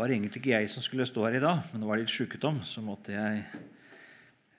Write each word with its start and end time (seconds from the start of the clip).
Det 0.00 0.06
var 0.06 0.14
egentlig 0.14 0.40
ikke 0.40 0.52
jeg 0.54 0.68
som 0.72 0.80
skulle 0.80 1.04
stå 1.04 1.26
her 1.26 1.34
i 1.36 1.40
dag, 1.42 1.58
men 1.68 1.82
det 1.82 1.88
var 1.90 1.98
litt 2.00 2.08
sjukdom, 2.08 2.62
så 2.64 2.80
måtte 2.80 3.12
jeg 3.12 3.42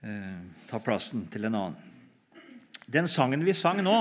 eh, 0.05 0.35
ta 0.69 0.77
plassen 0.85 1.23
til 1.33 1.47
en 1.47 1.57
annen. 1.57 1.79
Den 2.85 3.09
sangen 3.09 3.41
vi 3.41 3.55
sang 3.57 3.81
nå 3.81 3.95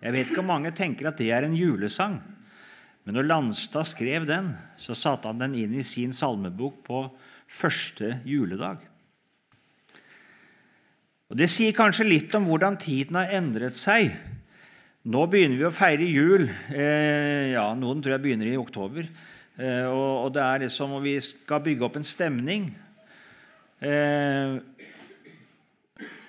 Jeg 0.00 0.14
vet 0.14 0.32
ikke 0.32 0.40
om 0.40 0.48
mange 0.48 0.72
tenker 0.72 1.10
at 1.10 1.20
det 1.20 1.28
er 1.28 1.44
en 1.44 1.58
julesang. 1.58 2.16
Men 3.04 3.18
når 3.20 3.28
Landstad 3.28 3.90
skrev 3.92 4.24
den, 4.32 4.48
så 4.80 4.96
satte 4.96 5.28
han 5.28 5.44
den 5.44 5.60
inn 5.60 5.76
i 5.76 5.84
sin 5.84 6.16
salmebok 6.16 6.80
på 6.88 7.04
første 7.44 8.22
juledag. 8.24 8.80
Og 11.28 11.36
Det 11.36 11.52
sier 11.52 11.76
kanskje 11.76 12.08
litt 12.08 12.32
om 12.32 12.48
hvordan 12.48 12.80
tiden 12.80 13.20
har 13.20 13.36
endret 13.36 13.76
seg. 13.76 14.14
Nå 15.04 15.28
begynner 15.28 15.60
vi 15.60 15.68
å 15.68 15.78
feire 15.84 16.08
jul. 16.08 16.48
Eh, 16.72 17.52
ja, 17.52 17.74
Noen 17.76 18.00
tror 18.00 18.16
jeg 18.16 18.30
begynner 18.30 18.48
i 18.48 18.56
oktober. 18.56 19.04
Eh, 19.58 19.86
og, 19.90 20.30
det 20.34 20.42
er 20.42 20.62
liksom, 20.62 20.94
og 20.94 21.02
vi 21.02 21.16
skal 21.22 21.62
bygge 21.64 21.86
opp 21.86 21.98
en 21.98 22.06
stemning. 22.06 22.68
Eh, 23.82 24.58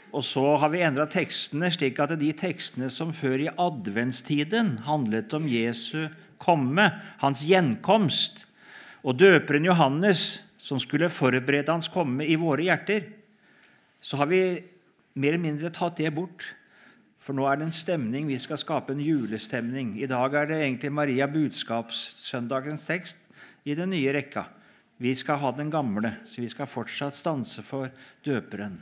og 0.09 0.25
så 0.25 0.43
har 0.57 0.71
vi 0.73 0.81
endra 0.81 1.05
tekstene 1.09 1.69
slik 1.73 1.99
at 2.01 2.15
de 2.17 2.31
tekstene 2.33 2.89
som 2.89 3.13
før 3.13 3.43
i 3.45 3.51
adventstiden 3.53 4.79
handlet 4.87 5.33
om 5.37 5.45
Jesu 5.49 6.09
komme, 6.41 6.87
hans 7.21 7.43
gjenkomst, 7.45 8.47
og 9.05 9.19
døperen 9.19 9.67
Johannes, 9.67 10.39
som 10.59 10.79
skulle 10.81 11.11
forberede 11.13 11.71
hans 11.71 11.87
komme 11.91 12.25
i 12.25 12.35
våre 12.39 12.65
hjerter, 12.65 13.05
så 14.01 14.19
har 14.19 14.29
vi 14.31 14.41
mer 15.19 15.35
eller 15.35 15.43
mindre 15.43 15.71
tatt 15.75 15.99
det 15.99 16.11
bort. 16.15 16.43
For 17.29 17.37
nå 17.37 17.43
er 17.45 17.59
det 17.59 17.67
en 17.67 17.75
stemning. 17.77 18.23
Vi 18.25 18.39
skal 18.41 18.57
skape 18.57 18.95
en 18.95 19.01
julestemning. 19.05 19.91
I 20.01 20.07
dag 20.09 20.33
er 20.33 20.47
det 20.49 20.55
egentlig 20.63 20.89
Maria 20.89 21.27
budskapssøndagens 21.29 22.87
tekst 22.87 23.19
i 23.69 23.75
den 23.77 23.91
nye 23.93 24.15
rekka. 24.15 24.47
Vi 24.97 25.11
skal 25.13 25.37
ha 25.37 25.51
den 25.53 25.69
gamle, 25.69 26.09
så 26.25 26.41
vi 26.41 26.47
skal 26.49 26.65
fortsatt 26.65 27.19
stanse 27.19 27.61
for 27.61 27.91
døperen. 28.25 28.79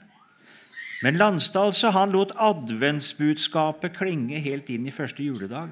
Men 1.04 1.20
Landsdal 1.20 1.74
så 1.76 1.92
han 1.92 2.16
lot 2.16 2.32
adventsbudskapet 2.40 3.98
klinge 4.00 4.40
helt 4.40 4.72
inn 4.72 4.88
i 4.88 4.96
første 4.96 5.28
juledag. 5.28 5.68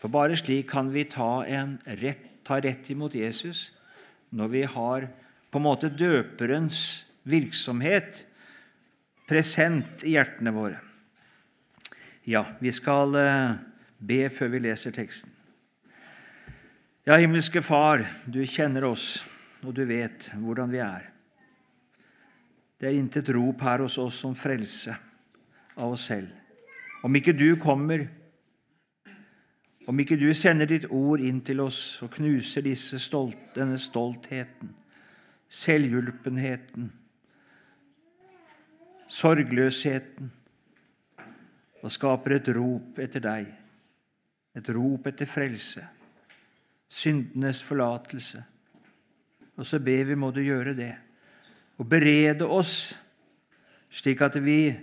For 0.00 0.08
bare 0.08 0.38
slik 0.40 0.70
kan 0.72 0.88
vi 0.96 1.04
ta, 1.12 1.44
rett, 2.00 2.24
ta 2.48 2.56
rett 2.56 2.88
imot 2.88 3.20
Jesus, 3.20 3.66
når 4.32 4.54
vi 4.56 4.64
har 4.64 5.10
på 5.52 5.60
en 5.60 5.68
måte 5.68 5.92
døperens 5.92 7.04
virksomhet 7.28 8.24
present 9.28 10.04
i 10.08 10.14
hjertene 10.16 10.52
våre. 10.54 10.78
Ja, 12.28 12.44
vi 12.60 12.72
skal 12.72 13.14
eh, 13.16 13.58
be 13.98 14.22
før 14.32 14.54
vi 14.54 14.62
leser 14.66 14.94
teksten. 14.94 15.32
Ja, 17.08 17.16
himmelske 17.16 17.62
Far, 17.64 18.04
du 18.28 18.42
kjenner 18.44 18.84
oss, 18.90 19.22
og 19.64 19.72
du 19.76 19.84
vet 19.88 20.28
hvordan 20.36 20.72
vi 20.72 20.82
er. 20.84 21.06
Det 22.78 22.90
er 22.90 22.98
intet 22.98 23.30
rop 23.32 23.64
her 23.64 23.80
hos 23.80 23.96
oss 23.98 24.20
om 24.28 24.36
frelse 24.36 24.92
av 25.78 25.94
oss 25.94 26.04
selv. 26.10 26.28
Om 27.02 27.16
ikke 27.16 27.32
du 27.32 27.56
kommer, 27.62 28.04
om 29.88 30.04
ikke 30.04 30.18
du 30.20 30.28
sender 30.36 30.68
ditt 30.68 30.84
ord 30.92 31.22
inn 31.24 31.40
til 31.46 31.62
oss 31.64 31.80
og 32.04 32.12
knuser 32.18 32.68
stolt, 32.76 33.40
denne 33.56 33.78
stoltheten, 33.80 34.74
selvhjulpenheten, 35.48 36.92
sorgløsheten 39.08 40.30
og 41.82 41.92
skaper 41.92 42.36
et 42.36 42.50
rop 42.56 42.98
etter 43.00 43.22
deg, 43.24 43.50
et 44.58 44.70
rop 44.74 45.06
etter 45.08 45.28
frelse, 45.30 45.84
syndenes 46.88 47.62
forlatelse. 47.64 48.42
Og 49.58 49.66
så 49.66 49.80
ber 49.82 50.04
vi, 50.10 50.16
må 50.18 50.30
du 50.34 50.40
gjøre 50.42 50.74
det, 50.78 50.94
og 51.78 51.88
berede 51.88 52.46
oss 52.46 52.98
slik 53.90 54.20
at 54.22 54.36
vi 54.44 54.74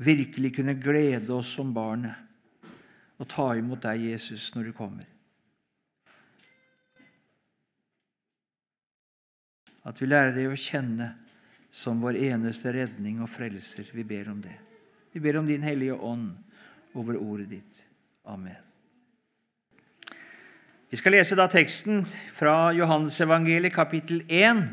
virkelig 0.00 0.54
kunne 0.56 0.74
glede 0.80 1.32
oss 1.34 1.54
som 1.56 1.72
barnet 1.74 2.26
og 3.20 3.28
ta 3.28 3.50
imot 3.56 3.82
deg, 3.84 4.06
Jesus, 4.12 4.48
når 4.54 4.70
du 4.70 4.72
kommer. 4.72 5.08
At 9.84 10.00
vi 10.00 10.08
lærer 10.08 10.32
deg 10.36 10.48
å 10.48 10.56
kjenne 10.56 11.10
som 11.70 12.00
vår 12.02 12.18
eneste 12.30 12.72
redning 12.74 13.20
og 13.22 13.30
frelser. 13.30 13.86
Vi 13.94 14.04
ber 14.04 14.30
om 14.32 14.40
det. 14.42 14.56
Vi 15.12 15.20
ber 15.20 15.38
om 15.38 15.46
Din 15.46 15.62
Hellige 15.62 15.94
Ånd 15.94 16.32
over 16.94 17.18
ordet 17.18 17.48
ditt. 17.50 17.84
Amen. 18.24 18.58
Vi 20.90 20.98
skal 20.98 21.14
lese 21.14 21.38
da 21.38 21.46
teksten 21.50 22.02
fra 22.34 22.72
Johannesevangeliet 22.74 23.74
kapittel 23.74 24.24
1 24.26 24.64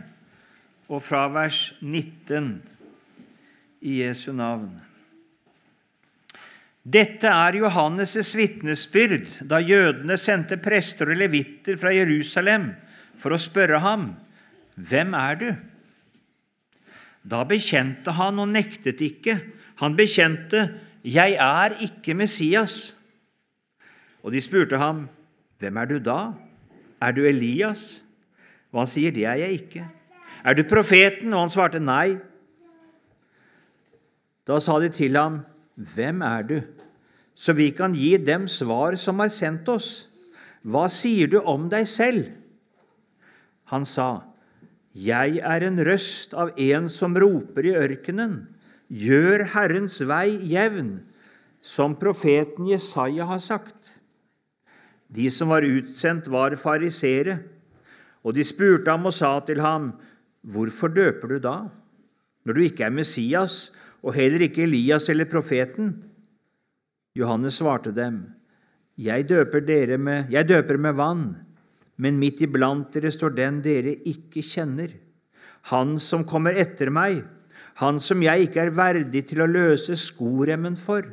og 0.89 1.03
fra 1.05 1.27
vers 1.29 1.75
19 1.81 2.55
i 3.85 3.99
Jesu 4.01 4.31
navn. 4.33 4.71
Dette 6.87 7.27
er 7.27 7.59
Johannes' 7.59 8.33
vitnesbyrd 8.37 9.43
da 9.49 9.59
jødene 9.59 10.17
sendte 10.17 10.57
prester 10.57 11.11
og 11.11 11.19
levitter 11.19 11.77
fra 11.77 11.91
Jerusalem 11.93 12.71
for 13.19 13.35
å 13.35 13.41
spørre 13.41 13.81
ham, 13.83 14.15
'Hvem 14.77 15.13
er 15.13 15.35
du?' 15.35 15.76
Da 17.29 17.43
bekjente 17.43 18.13
han 18.15 18.39
og 18.39 18.47
nektet 18.47 19.01
ikke. 19.01 19.39
Han 19.83 19.95
bekjente, 19.95 20.79
'Jeg 21.03 21.37
er 21.39 21.75
ikke 21.79 22.13
Messias'. 22.13 22.95
Og 24.23 24.31
de 24.31 24.41
spurte 24.41 24.77
ham, 24.77 25.09
'Hvem 25.59 25.77
er 25.77 25.85
du 25.85 25.97
da? 25.99 26.33
Er 27.01 27.11
du 27.11 27.25
Elias?' 27.25 28.03
Og 28.71 28.79
han 28.79 28.87
sier, 28.87 29.11
'Det 29.11 29.25
er 29.25 29.33
jeg 29.33 29.51
ikke'. 29.51 29.87
'Er 30.43 30.53
du 30.53 30.63
profeten?' 30.63 31.33
Og 31.33 31.39
han 31.39 31.49
svarte, 31.49 31.79
'Nei'. 31.79 32.19
Da 34.47 34.59
sa 34.59 34.79
de 34.79 34.89
til 34.89 35.15
ham, 35.15 35.39
'Hvem 35.77 36.21
er 36.21 36.41
du?' 36.41 36.61
Så 37.35 37.53
vi 37.53 37.69
kan 37.69 37.93
gi 37.93 38.17
dem 38.17 38.47
svar 38.47 38.95
som 38.95 39.19
har 39.19 39.27
sendt 39.27 39.69
oss. 39.69 40.09
Hva 40.65 40.87
sier 40.89 41.27
du 41.27 41.37
om 41.45 41.69
deg 41.69 41.85
selv? 41.87 42.25
Han 43.69 43.85
sa, 43.85 44.21
'Jeg 44.97 45.41
er 45.45 45.61
en 45.67 45.77
røst 45.85 46.33
av 46.33 46.49
en 46.57 46.87
som 46.89 47.13
roper 47.13 47.69
i 47.69 47.75
ørkenen.' 47.77 48.47
'Gjør 48.89 49.43
Herrens 49.53 49.99
vei 50.09 50.39
jevn', 50.49 51.03
som 51.61 51.93
profeten 51.99 52.69
Jesaja 52.71 53.27
har 53.27 53.41
sagt. 53.43 53.99
De 55.11 55.29
som 55.29 55.51
var 55.51 55.67
utsendt, 55.67 56.29
var 56.31 56.55
farisere, 56.57 57.37
og 58.23 58.33
de 58.33 58.45
spurte 58.47 58.89
ham 58.89 59.05
og 59.05 59.13
sa 59.13 59.39
til 59.45 59.61
ham, 59.61 59.91
'Hvorfor 60.41 60.89
døper 60.89 61.27
du 61.27 61.39
da, 61.39 61.69
når 62.45 62.53
du 62.53 62.61
ikke 62.61 62.87
er 62.87 62.89
Messias, 62.89 63.75
og 64.01 64.15
heller 64.15 64.47
ikke 64.47 64.63
Elias 64.63 65.09
eller 65.09 65.25
profeten?' 65.25 65.93
Johannes 67.15 67.59
svarte 67.59 67.91
dem, 67.91 68.33
'Jeg 68.97 69.29
døper, 69.29 69.97
med, 69.97 70.25
jeg 70.31 70.49
døper 70.49 70.77
med 70.77 70.93
vann.' 70.93 71.46
Men 71.97 72.19
midt 72.21 72.43
iblant 72.45 72.91
dere 72.93 73.11
står 73.13 73.33
den 73.37 73.61
dere 73.65 73.95
ikke 74.09 74.43
kjenner, 74.45 74.93
han 75.73 75.97
som 75.99 76.25
kommer 76.29 76.57
etter 76.57 76.91
meg, 76.93 77.23
han 77.81 77.99
som 78.01 78.21
jeg 78.23 78.47
ikke 78.47 78.67
er 78.67 78.75
verdig 78.77 79.23
til 79.29 79.43
å 79.43 79.49
løse 79.49 79.97
skoremmen 79.99 80.77
for. 80.79 81.05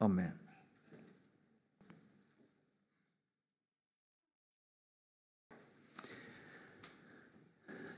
Amen. 0.00 0.34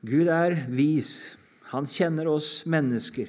Gud 0.03 0.27
er 0.35 0.57
vis. 0.73 1.39
Han 1.71 1.87
kjenner 1.87 2.27
oss 2.29 2.65
mennesker. 2.67 3.29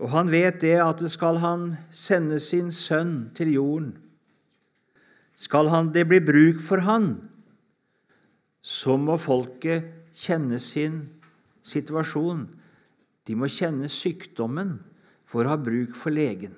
Og 0.00 0.10
han 0.14 0.30
vet 0.32 0.62
det 0.62 0.78
at 0.80 1.02
det 1.02 1.10
skal 1.12 1.42
han 1.42 1.72
sende 1.92 2.38
sin 2.40 2.70
sønn 2.72 3.28
til 3.36 3.52
jorden 3.52 3.96
skal 5.38 5.70
han 5.70 5.92
det 5.94 6.08
bli 6.10 6.18
bruk 6.24 6.62
for 6.64 6.82
han, 6.82 7.12
så 8.58 8.96
må 8.98 9.14
folket 9.22 9.86
kjenne 10.18 10.58
sin 10.58 11.04
situasjon. 11.62 12.42
De 13.28 13.36
må 13.38 13.46
kjenne 13.52 13.86
sykdommen 13.92 14.80
for 15.28 15.44
å 15.44 15.52
ha 15.52 15.60
bruk 15.60 15.94
for 15.98 16.10
legen. 16.14 16.56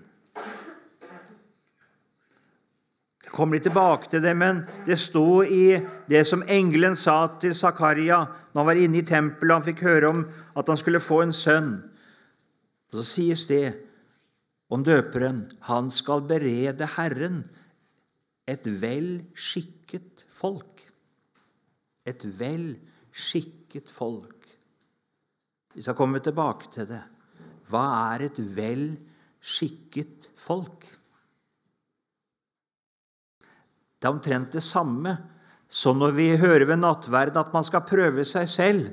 Jeg 3.21 3.37
kommer 3.37 3.59
litt 3.59 3.69
tilbake 3.69 4.11
til 4.11 4.25
det, 4.25 4.33
men 4.35 4.65
det 4.89 4.97
sto 4.99 5.43
i 5.45 5.77
det 6.11 6.25
som 6.27 6.43
engelen 6.51 6.97
sa 6.99 7.29
til 7.43 7.55
Zakaria 7.55 8.25
når 8.25 8.59
han 8.63 8.71
var 8.73 8.81
inne 8.81 9.03
i 9.03 9.07
tempelet 9.07 9.53
og 9.53 9.59
han 9.61 9.69
fikk 9.69 9.85
høre 9.87 10.11
om 10.11 10.25
at 10.59 10.73
han 10.73 10.81
skulle 10.81 11.05
få 11.05 11.21
en 11.27 11.37
sønn. 11.37 11.71
Og 12.91 12.99
Så 12.99 13.07
sies 13.13 13.45
det 13.47 13.77
om 14.73 14.83
døperen 14.87 15.45
han 15.69 15.93
skal 15.95 16.25
berede 16.27 16.89
Herren 16.97 17.45
et 18.51 18.67
vel 18.83 19.11
skikket 19.35 20.27
folk. 20.35 20.83
Et 22.09 22.25
vel 22.39 22.73
skikket 23.11 23.91
folk. 23.93 24.49
Vi 25.75 25.85
skal 25.85 25.99
komme 25.99 26.23
tilbake 26.23 26.71
til 26.75 26.89
det. 26.91 27.03
Hva 27.71 27.85
er 28.15 28.27
et 28.27 28.41
vel 28.57 28.89
skikket 29.41 30.33
folk? 30.41 30.87
Det 34.01 34.09
er 34.09 34.17
omtrent 34.17 34.57
det 34.57 34.65
samme 34.65 35.13
som 35.71 36.01
når 36.01 36.17
vi 36.17 36.27
hører 36.41 36.67
ved 36.67 36.81
nattverden 36.83 37.39
at 37.39 37.53
man 37.55 37.67
skal 37.67 37.87
prøve 37.87 38.25
seg 38.27 38.49
selv. 38.51 38.89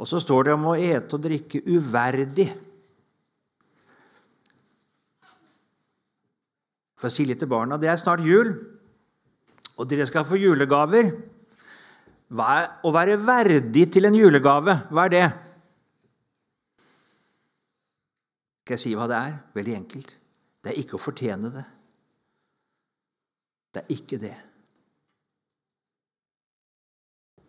Og 0.00 0.08
så 0.08 0.18
står 0.22 0.48
det 0.48 0.56
om 0.56 0.70
å 0.72 0.78
ete 0.80 1.14
og 1.14 1.22
drikke 1.22 1.60
uverdig. 1.68 2.48
For 7.00 7.08
å 7.08 7.14
si 7.14 7.24
litt 7.24 7.40
til 7.40 7.48
barna 7.48 7.78
det 7.80 7.88
er 7.88 8.00
snart 8.00 8.20
jul, 8.24 8.52
og 9.80 9.88
dere 9.88 10.04
skal 10.08 10.26
få 10.28 10.36
julegaver. 10.36 11.08
Hva 12.36 12.56
å 12.84 12.92
være 12.94 13.16
verdig 13.24 13.86
til 13.94 14.06
en 14.06 14.18
julegave? 14.18 14.76
Hva 14.92 15.06
er 15.08 15.14
det? 15.14 15.24
Skal 18.60 18.76
jeg 18.76 18.82
si 18.84 18.92
hva 18.94 19.08
det 19.10 19.16
er? 19.18 19.32
Veldig 19.56 19.76
enkelt. 19.80 20.12
Det 20.60 20.70
er 20.70 20.82
ikke 20.82 20.98
å 20.98 21.02
fortjene 21.02 21.50
det. 21.56 21.64
Det 23.74 23.82
er 23.82 23.96
ikke 23.96 24.18
det. 24.20 24.36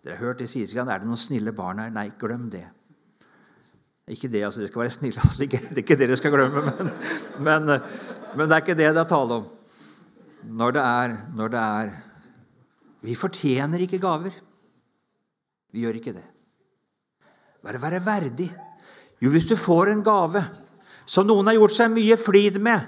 Dere 0.01 0.15
har 0.15 0.31
hørt 0.31 0.41
det 0.41 0.47
sies 0.49 0.71
ikke 0.71 0.87
er 0.87 1.03
det 1.03 1.09
noen 1.09 1.19
snille 1.19 1.53
barn 1.53 1.83
her. 1.83 1.91
Nei, 1.93 2.07
glem 2.17 2.47
det. 2.53 2.63
Ikke 4.11 4.27
det, 4.27 4.43
altså, 4.43 4.59
dere 4.59 4.71
skal 4.71 4.83
være 4.83 4.93
snille. 4.97 5.23
Altså, 5.23 5.39
det 5.39 5.59
er 5.59 5.81
ikke 5.83 5.95
det 5.95 6.07
dere 6.09 6.19
skal 6.19 6.33
glemme, 6.35 6.63
men, 6.67 6.89
men, 7.39 7.69
men, 8.35 8.47
det 8.47 8.55
er 8.55 8.63
ikke 8.63 8.75
det 8.75 8.89
det 8.91 9.03
er 9.03 9.07
tale 9.07 9.37
om. 9.39 9.45
Når 10.51 10.73
det 10.75 10.81
er, 10.83 11.13
når 11.37 11.53
det 11.53 11.59
er 11.59 11.91
Vi 13.01 13.15
fortjener 13.15 13.81
ikke 13.81 14.01
gaver. 14.01 14.33
Vi 15.71 15.85
gjør 15.85 15.95
ikke 15.97 16.13
det. 16.13 16.25
Bare 17.63 17.81
være 17.81 18.05
verdig. 18.05 18.49
Jo, 19.21 19.29
hvis 19.29 19.47
du 19.49 19.55
får 19.55 19.93
en 19.93 20.03
gave 20.03 20.43
som 21.05 21.25
noen 21.27 21.47
har 21.47 21.57
gjort 21.57 21.75
seg 21.75 21.93
mye 21.93 22.17
flid 22.17 22.59
med, 22.61 22.83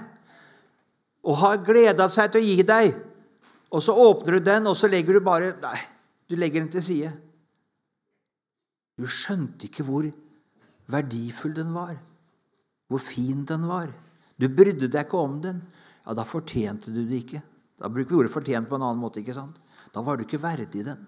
og 1.24 1.38
har 1.40 1.62
gleda 1.64 2.06
seg 2.12 2.30
til 2.32 2.42
å 2.42 2.46
gi 2.46 2.66
deg, 2.68 2.94
og 3.74 3.82
så 3.82 3.94
åpner 3.96 4.36
du 4.36 4.46
den, 4.50 4.68
og 4.70 4.76
så 4.76 4.90
legger 4.90 5.16
du 5.16 5.24
bare 5.24 5.54
Nei, 5.62 5.78
du 6.28 6.36
legger 6.36 6.62
den 6.62 6.70
til 6.72 6.84
side. 6.84 7.12
Du 9.00 9.08
skjønte 9.10 9.66
ikke 9.66 9.86
hvor 9.86 10.06
verdifull 10.90 11.54
den 11.56 11.72
var, 11.74 11.96
hvor 12.88 13.00
fin 13.02 13.44
den 13.48 13.66
var. 13.68 13.92
Du 14.36 14.48
brydde 14.48 14.90
deg 14.90 15.06
ikke 15.06 15.20
om 15.20 15.40
den. 15.42 15.62
Ja, 16.04 16.14
da 16.16 16.24
fortjente 16.28 16.92
du 16.92 17.02
det 17.06 17.22
ikke. 17.22 17.42
Da 17.80 17.88
bruker 17.88 18.10
vi 18.10 18.20
ordet 18.22 18.32
'fortjent' 18.32 18.68
på 18.68 18.76
en 18.76 18.82
annen 18.82 19.00
måte. 19.00 19.20
ikke 19.20 19.34
sant? 19.34 19.56
Da 19.94 20.02
var 20.02 20.16
du 20.16 20.24
ikke 20.24 20.42
verdig 20.42 20.84
den. 20.84 21.06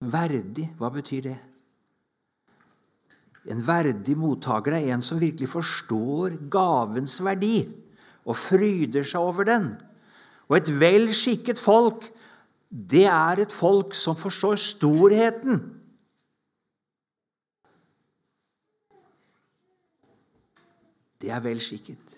Verdig, 0.00 0.68
hva 0.78 0.90
betyr 0.94 1.22
det? 1.22 1.38
En 3.48 3.62
verdig 3.64 4.16
mottaker 4.16 4.76
er 4.76 4.92
en 4.92 5.02
som 5.02 5.18
virkelig 5.18 5.48
forstår 5.48 6.36
gavens 6.52 7.16
verdi 7.24 7.66
og 8.28 8.36
fryder 8.36 9.06
seg 9.08 9.20
over 9.20 9.44
den. 9.48 9.70
Og 10.48 10.56
et 10.56 10.70
vel 10.80 11.08
skikket 11.16 11.58
folk, 11.58 12.04
det 12.68 13.06
er 13.08 13.40
et 13.40 13.52
folk 13.52 13.94
som 13.96 14.16
forstår 14.16 14.60
storheten. 14.60 15.77
Det 21.18 21.30
er 21.34 21.42
vel 21.42 21.60
skikket. 21.62 22.14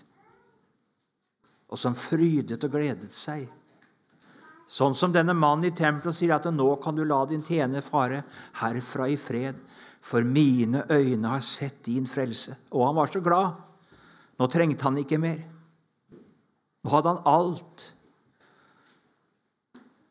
Og 1.70 1.78
som 1.78 1.96
frydet 1.96 2.60
og 2.66 2.72
gledet 2.74 3.12
seg. 3.14 3.46
Sånn 4.70 4.94
som 4.94 5.14
denne 5.14 5.34
mannen 5.34 5.70
i 5.70 5.74
tempelet 5.74 6.14
sier 6.14 6.34
at 6.36 6.46
'nå 6.46 6.82
kan 6.82 6.94
du 6.94 7.04
la 7.04 7.24
din 7.26 7.42
tjener 7.42 7.80
fare 7.80 8.24
herfra 8.54 9.08
i 9.08 9.16
fred', 9.16 9.58
for 10.00 10.22
mine 10.22 10.84
øyne 10.90 11.28
har 11.28 11.40
sett 11.40 11.84
din 11.84 12.06
frelse. 12.06 12.56
Og 12.72 12.86
han 12.86 12.94
var 12.94 13.06
så 13.06 13.20
glad. 13.20 13.56
Nå 14.38 14.46
trengte 14.46 14.84
han 14.84 14.98
ikke 14.98 15.18
mer. 15.18 15.42
Nå 16.84 16.90
hadde 16.90 17.08
han 17.08 17.22
alt. 17.24 17.94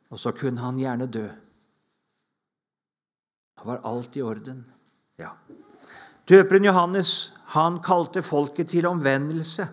Og 0.09 0.19
så 0.19 0.31
kunne 0.31 0.61
han 0.61 0.77
gjerne 0.77 1.07
dø. 1.07 1.27
Da 3.57 3.63
var 3.63 3.81
alt 3.83 4.17
i 4.17 4.21
orden. 4.21 4.65
Ja. 5.17 5.33
Døperen 6.29 6.65
Johannes 6.65 7.33
han 7.55 7.79
kalte 7.81 8.21
folket 8.21 8.69
til 8.75 8.85
omvendelse. 8.85 9.65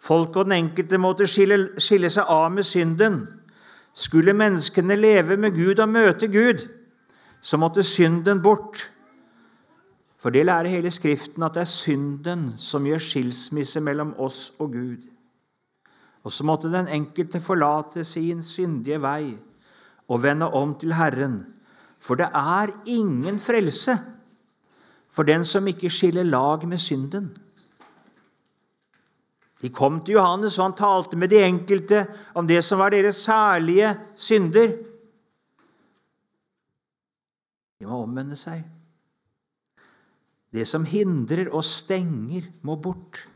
Folk 0.00 0.36
og 0.36 0.46
den 0.46 0.56
enkelte 0.56 0.98
måtte 0.98 1.26
skille, 1.28 1.58
skille 1.82 2.10
seg 2.12 2.30
av 2.30 2.52
med 2.54 2.64
synden. 2.64 3.20
Skulle 3.92 4.36
menneskene 4.36 4.96
leve 4.96 5.36
med 5.36 5.56
Gud 5.56 5.82
og 5.82 5.90
møte 5.90 6.28
Gud, 6.30 6.62
så 7.42 7.58
måtte 7.58 7.82
synden 7.82 8.42
bort. 8.42 8.86
For 10.20 10.30
det 10.30 10.44
lærer 10.46 10.70
hele 10.70 10.92
Skriften 10.92 11.42
at 11.42 11.56
det 11.56 11.64
er 11.64 11.72
synden 11.72 12.52
som 12.60 12.86
gjør 12.86 13.02
skilsmisse 13.02 13.80
mellom 13.82 14.12
oss 14.20 14.52
og 14.60 14.76
Gud. 14.76 15.02
Og 16.22 16.32
så 16.32 16.44
måtte 16.44 16.70
den 16.72 16.88
enkelte 16.92 17.40
forlate 17.40 18.04
sin 18.04 18.42
syndige 18.44 19.00
vei 19.02 19.34
og 20.08 20.22
vende 20.22 20.46
om 20.46 20.76
til 20.78 20.92
Herren. 20.94 21.40
For 22.00 22.14
det 22.20 22.28
er 22.36 22.72
ingen 22.86 23.40
frelse 23.40 23.96
for 25.10 25.26
den 25.26 25.44
som 25.44 25.66
ikke 25.66 25.90
skiller 25.90 26.26
lag 26.26 26.66
med 26.68 26.78
synden. 26.78 27.30
De 29.60 29.68
kom 29.68 29.98
til 30.04 30.16
Johannes, 30.16 30.56
og 30.58 30.70
han 30.70 30.76
talte 30.78 31.18
med 31.20 31.32
de 31.32 31.42
enkelte 31.44 32.06
om 32.34 32.46
det 32.48 32.62
som 32.64 32.80
var 32.80 32.94
deres 32.94 33.20
særlige 33.26 33.92
synder. 34.16 34.72
De 37.80 37.88
må 37.88 38.02
omvende 38.04 38.38
seg. 38.40 38.62
Det 40.50 40.64
som 40.66 40.86
hindrer 40.88 41.50
og 41.52 41.64
stenger, 41.64 42.48
må 42.62 42.78
bort. 42.80 43.26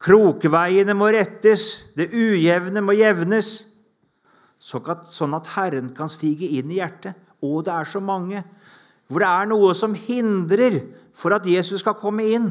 Krokveiene 0.00 0.94
må 0.96 1.10
rettes, 1.12 1.92
det 1.96 2.10
ujevne 2.16 2.82
må 2.82 2.96
jevnes, 2.96 3.50
sånn 4.60 5.36
at 5.36 5.50
Herren 5.54 5.92
kan 5.96 6.10
stige 6.10 6.48
inn 6.58 6.72
i 6.72 6.80
hjertet. 6.80 7.16
Og 7.44 7.62
det 7.64 7.72
er 7.72 7.88
så 7.88 8.00
mange 8.04 8.42
hvor 9.10 9.24
det 9.24 9.28
er 9.28 9.48
noe 9.50 9.72
som 9.74 9.96
hindrer 9.98 10.78
for 11.18 11.34
at 11.34 11.46
Jesus 11.50 11.82
skal 11.82 11.98
komme 11.98 12.28
inn. 12.30 12.46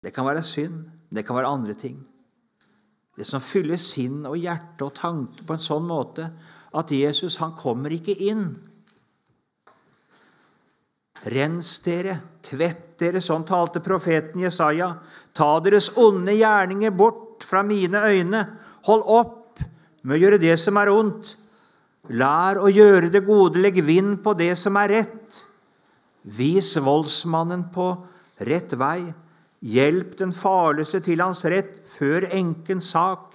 Det 0.00 0.14
kan 0.14 0.24
være 0.28 0.44
synd, 0.46 0.84
det 1.10 1.26
kan 1.26 1.36
være 1.36 1.50
andre 1.50 1.74
ting. 1.74 1.98
Det 3.18 3.26
som 3.26 3.42
fyller 3.44 3.76
sinn 3.82 4.22
og 4.24 4.38
hjerte 4.40 4.86
og 4.86 4.94
tanke 4.96 5.44
på 5.44 5.56
en 5.56 5.60
sånn 5.62 5.84
måte 5.84 6.30
at 6.78 6.92
Jesus 6.94 7.40
han 7.42 7.56
kommer 7.58 7.92
ikke 7.92 8.14
inn. 8.30 8.46
Rens 11.34 11.74
dere, 11.84 12.14
tvett 12.46 12.94
dere, 13.02 13.20
sånn 13.20 13.44
talte 13.44 13.82
profeten 13.84 14.40
Jesaja. 14.40 14.88
Ta 15.36 15.50
deres 15.60 15.90
onde 16.00 16.32
gjerninger 16.38 16.94
bort 16.96 17.44
fra 17.44 17.60
mine 17.66 18.00
øyne. 18.06 18.46
Hold 18.88 19.04
opp 19.04 19.60
med 20.06 20.16
å 20.16 20.20
gjøre 20.22 20.40
det 20.40 20.56
som 20.62 20.78
er 20.80 20.94
ondt. 20.94 21.34
Lær 22.10 22.58
å 22.58 22.70
gjøre 22.72 23.10
det 23.12 23.22
gode, 23.22 23.60
legg 23.62 23.78
vind 23.86 24.18
på 24.24 24.34
det 24.34 24.52
som 24.58 24.78
er 24.80 24.90
rett. 24.96 25.40
Vis 26.22 26.72
voldsmannen 26.82 27.68
på 27.74 27.86
rett 28.48 28.74
vei. 28.78 29.12
Hjelp 29.60 30.16
den 30.18 30.32
farløse 30.34 31.02
til 31.04 31.22
hans 31.22 31.44
rett, 31.52 31.78
før 31.86 32.26
enkens 32.34 32.90
sak. 32.96 33.30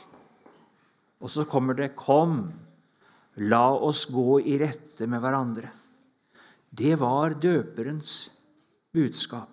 Og 1.22 1.32
så 1.32 1.46
kommer 1.46 1.74
det 1.74 1.96
'Kom, 1.96 2.52
la 3.38 3.72
oss 3.72 4.06
gå 4.06 4.40
i 4.42 4.58
rette 4.58 5.08
med 5.08 5.22
hverandre'. 5.22 5.72
Det 6.74 7.00
var 7.00 7.34
døperens 7.40 8.32
budskap. 8.94 9.50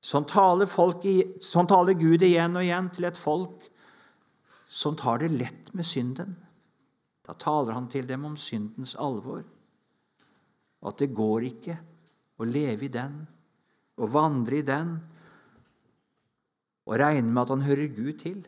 Sånn 0.00 0.24
taler, 0.24 0.66
folk, 0.66 1.02
sånn 1.40 1.66
taler 1.66 1.94
Gud 1.94 2.22
igjen 2.22 2.56
og 2.56 2.62
igjen 2.62 2.88
til 2.94 3.04
et 3.04 3.18
folk 3.18 3.66
som 4.68 4.96
tar 4.96 5.18
det 5.18 5.30
lett 5.30 5.74
med 5.74 5.84
synden. 5.84 6.36
Da 7.30 7.36
taler 7.38 7.76
han 7.76 7.86
til 7.86 8.08
dem 8.10 8.24
om 8.26 8.34
syndens 8.34 8.96
alvor. 8.98 9.44
Og 10.82 10.88
at 10.90 10.98
det 10.98 11.12
går 11.14 11.44
ikke 11.46 11.76
å 12.42 12.46
leve 12.48 12.88
i 12.88 12.90
den 12.90 13.20
og 14.00 14.10
vandre 14.10 14.58
i 14.58 14.66
den 14.66 14.96
og 16.90 16.96
regne 16.98 17.30
med 17.30 17.44
at 17.44 17.52
han 17.54 17.62
hører 17.68 17.92
Gud 17.94 18.16
til. 18.18 18.40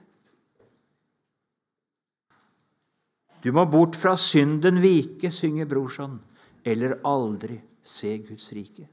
Du 3.44 3.52
må 3.54 3.68
bort 3.70 3.94
fra 3.94 4.16
synden 4.18 4.82
vike, 4.82 5.30
synger 5.30 5.70
Brorson 5.70 6.18
eller 6.66 6.98
aldri 7.06 7.60
se 7.86 8.16
Guds 8.26 8.50
rike. 8.56 8.88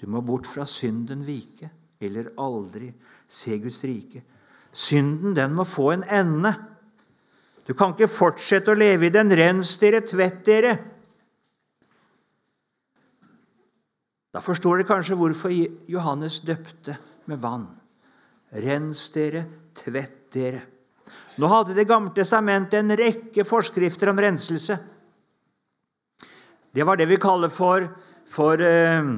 Du 0.00 0.08
må 0.08 0.24
bort 0.24 0.48
fra 0.48 0.64
synden 0.64 1.20
vike, 1.28 1.68
eller 2.00 2.32
aldri 2.40 2.88
se 3.28 3.58
Guds 3.60 3.84
rike. 3.84 4.24
Synden, 4.72 5.36
den 5.36 5.52
må 5.52 5.68
få 5.68 5.90
en 5.92 6.08
ende. 6.08 6.52
Du 7.64 7.72
kan 7.72 7.94
ikke 7.94 8.10
fortsette 8.12 8.72
å 8.72 8.78
leve 8.78 9.08
i 9.08 9.14
den. 9.14 9.32
Rens 9.32 9.72
dere, 9.80 10.02
tvett 10.04 10.42
dere. 10.44 10.74
Da 14.34 14.42
forstår 14.42 14.80
dere 14.80 14.88
kanskje 14.88 15.16
hvorfor 15.16 15.52
Johannes 15.88 16.40
døpte 16.44 16.98
med 17.30 17.40
vann. 17.40 17.68
Rens 18.64 19.06
dere, 19.14 19.44
tvett 19.78 20.32
dere. 20.34 20.62
Nå 21.38 21.48
hadde 21.50 21.74
Det 21.74 21.86
gamle 21.88 22.12
testamentet 22.14 22.78
en 22.78 22.96
rekke 22.96 23.44
forskrifter 23.46 24.10
om 24.10 24.20
renselse. 24.20 24.76
Det 26.74 26.82
var 26.82 26.98
det 26.98 27.06
vi 27.06 27.16
kaller 27.22 27.50
for, 27.54 27.86
for 28.26 28.58
eh, 28.62 29.08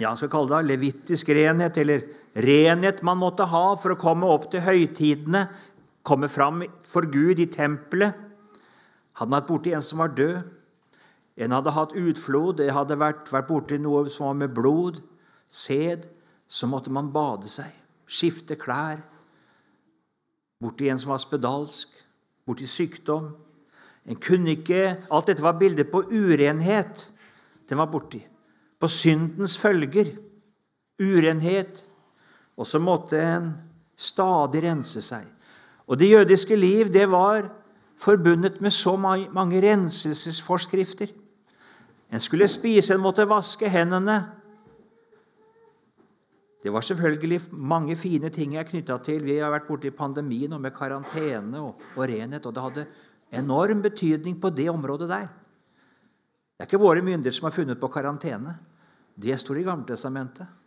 ja, 0.00 0.14
skal 0.16 0.30
kalle 0.32 0.60
det 0.60 0.74
levittisk 0.74 1.28
renhet, 1.32 1.78
eller 1.80 2.04
renhet 2.36 3.02
man 3.02 3.20
måtte 3.20 3.48
ha 3.48 3.76
for 3.80 3.94
å 3.94 4.00
komme 4.00 4.28
opp 4.28 4.50
til 4.52 4.64
høytidene, 4.64 5.46
komme 6.02 6.28
fram 6.28 6.62
for 6.86 7.06
Gud 7.10 7.40
i 7.40 7.48
tempelet. 7.50 8.16
Hadde 9.18 9.30
man 9.30 9.40
vært 9.40 9.50
borti 9.50 9.74
en 9.76 9.84
som 9.84 10.00
var 10.00 10.14
død, 10.16 10.48
en 11.40 11.54
hadde 11.56 11.72
hatt 11.72 11.94
utflod, 11.96 12.58
det 12.60 12.72
hadde 12.74 12.98
vært, 13.00 13.28
vært 13.32 13.48
borti 13.48 13.78
noe 13.80 14.08
som 14.12 14.28
var 14.28 14.40
med 14.42 14.54
blod, 14.56 15.00
sæd, 15.48 16.04
så 16.50 16.68
måtte 16.68 16.92
man 16.92 17.12
bade 17.14 17.48
seg, 17.48 17.70
skifte 18.10 18.58
klær. 18.60 19.00
Borti 20.60 20.90
en 20.92 21.00
som 21.00 21.14
var 21.14 21.22
spedalsk, 21.22 21.94
borti 22.44 22.66
sykdom. 22.68 23.30
En 24.04 24.18
kunne 24.20 24.56
ikke, 24.56 24.98
Alt 25.08 25.30
dette 25.30 25.44
var 25.44 25.56
bilder 25.60 25.86
på 25.88 26.02
urenhet. 26.10 27.06
Den 27.68 27.80
var 27.80 27.88
borti 27.92 28.20
på 28.80 28.88
syndens 28.88 29.56
følger, 29.60 30.10
urenhet. 31.00 31.84
Og 32.56 32.66
så 32.66 32.80
måtte 32.82 33.20
en 33.20 33.52
stadig 33.96 34.64
rense 34.64 35.00
seg. 35.04 35.24
Og 35.90 35.98
det 35.98 36.10
jødiske 36.12 36.56
liv 36.56 36.92
det 36.92 37.08
var 37.10 37.48
forbundet 37.98 38.60
med 38.60 38.70
så 38.70 38.94
mange 38.96 39.62
renselsesforskrifter. 39.62 41.10
En 42.12 42.20
skulle 42.20 42.48
spise, 42.48 42.94
en 42.94 43.02
måtte 43.02 43.26
vaske 43.28 43.68
hendene. 43.68 44.20
Det 46.62 46.72
var 46.72 46.84
selvfølgelig 46.84 47.40
mange 47.52 47.96
fine 47.96 48.30
ting 48.30 48.54
jeg 48.54 48.68
knytta 48.68 48.98
til. 49.04 49.24
Vi 49.24 49.38
har 49.40 49.50
vært 49.50 49.68
borti 49.68 49.90
pandemien 49.90 50.52
og 50.52 50.60
med 50.60 50.74
karantene 50.76 51.60
og, 51.60 51.82
og 51.96 52.02
renhet, 52.04 52.46
og 52.46 52.54
det 52.54 52.62
hadde 52.62 52.86
enorm 53.40 53.82
betydning 53.82 54.40
på 54.40 54.50
det 54.50 54.68
området 54.70 55.08
der. 55.08 55.28
Det 56.60 56.66
er 56.66 56.68
ikke 56.68 56.82
våre 56.82 57.02
myndigheter 57.02 57.38
som 57.38 57.48
har 57.48 57.56
funnet 57.56 57.80
på 57.80 57.88
karantene. 57.88 58.58
Det 59.16 59.38
står 59.40 59.62
i 59.62 59.64
Gammeltestamentet. 59.64 60.59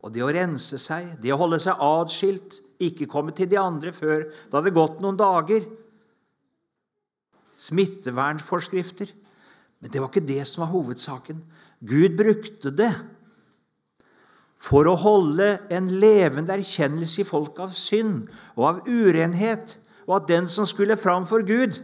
Og 0.00 0.12
det 0.14 0.24
å 0.24 0.32
rense 0.32 0.78
seg, 0.80 1.14
det 1.20 1.32
å 1.34 1.38
holde 1.40 1.60
seg 1.60 1.80
atskilt, 1.84 2.60
ikke 2.80 3.08
komme 3.10 3.34
til 3.36 3.50
de 3.50 3.58
andre 3.60 3.92
før 3.92 4.24
det 4.24 4.56
hadde 4.56 4.72
gått 4.72 5.02
noen 5.04 5.18
dager 5.20 5.66
Smittevernforskrifter. 7.60 9.10
Men 9.80 9.92
det 9.92 10.00
var 10.00 10.08
ikke 10.08 10.24
det 10.24 10.46
som 10.48 10.64
var 10.64 10.70
hovedsaken. 10.72 11.42
Gud 11.84 12.16
brukte 12.16 12.72
det 12.72 12.92
for 14.60 14.88
å 14.88 14.96
holde 15.00 15.54
en 15.72 15.88
levende 16.00 16.56
erkjennelse 16.56 17.22
i 17.22 17.28
folk 17.28 17.60
av 17.64 17.72
synd 17.76 18.28
og 18.58 18.64
av 18.68 18.80
urenhet, 18.88 19.76
og 20.08 20.18
at 20.18 20.28
den 20.28 20.48
som 20.52 20.68
skulle 20.68 20.98
fram 21.00 21.26
for 21.28 21.44
Gud, 21.48 21.78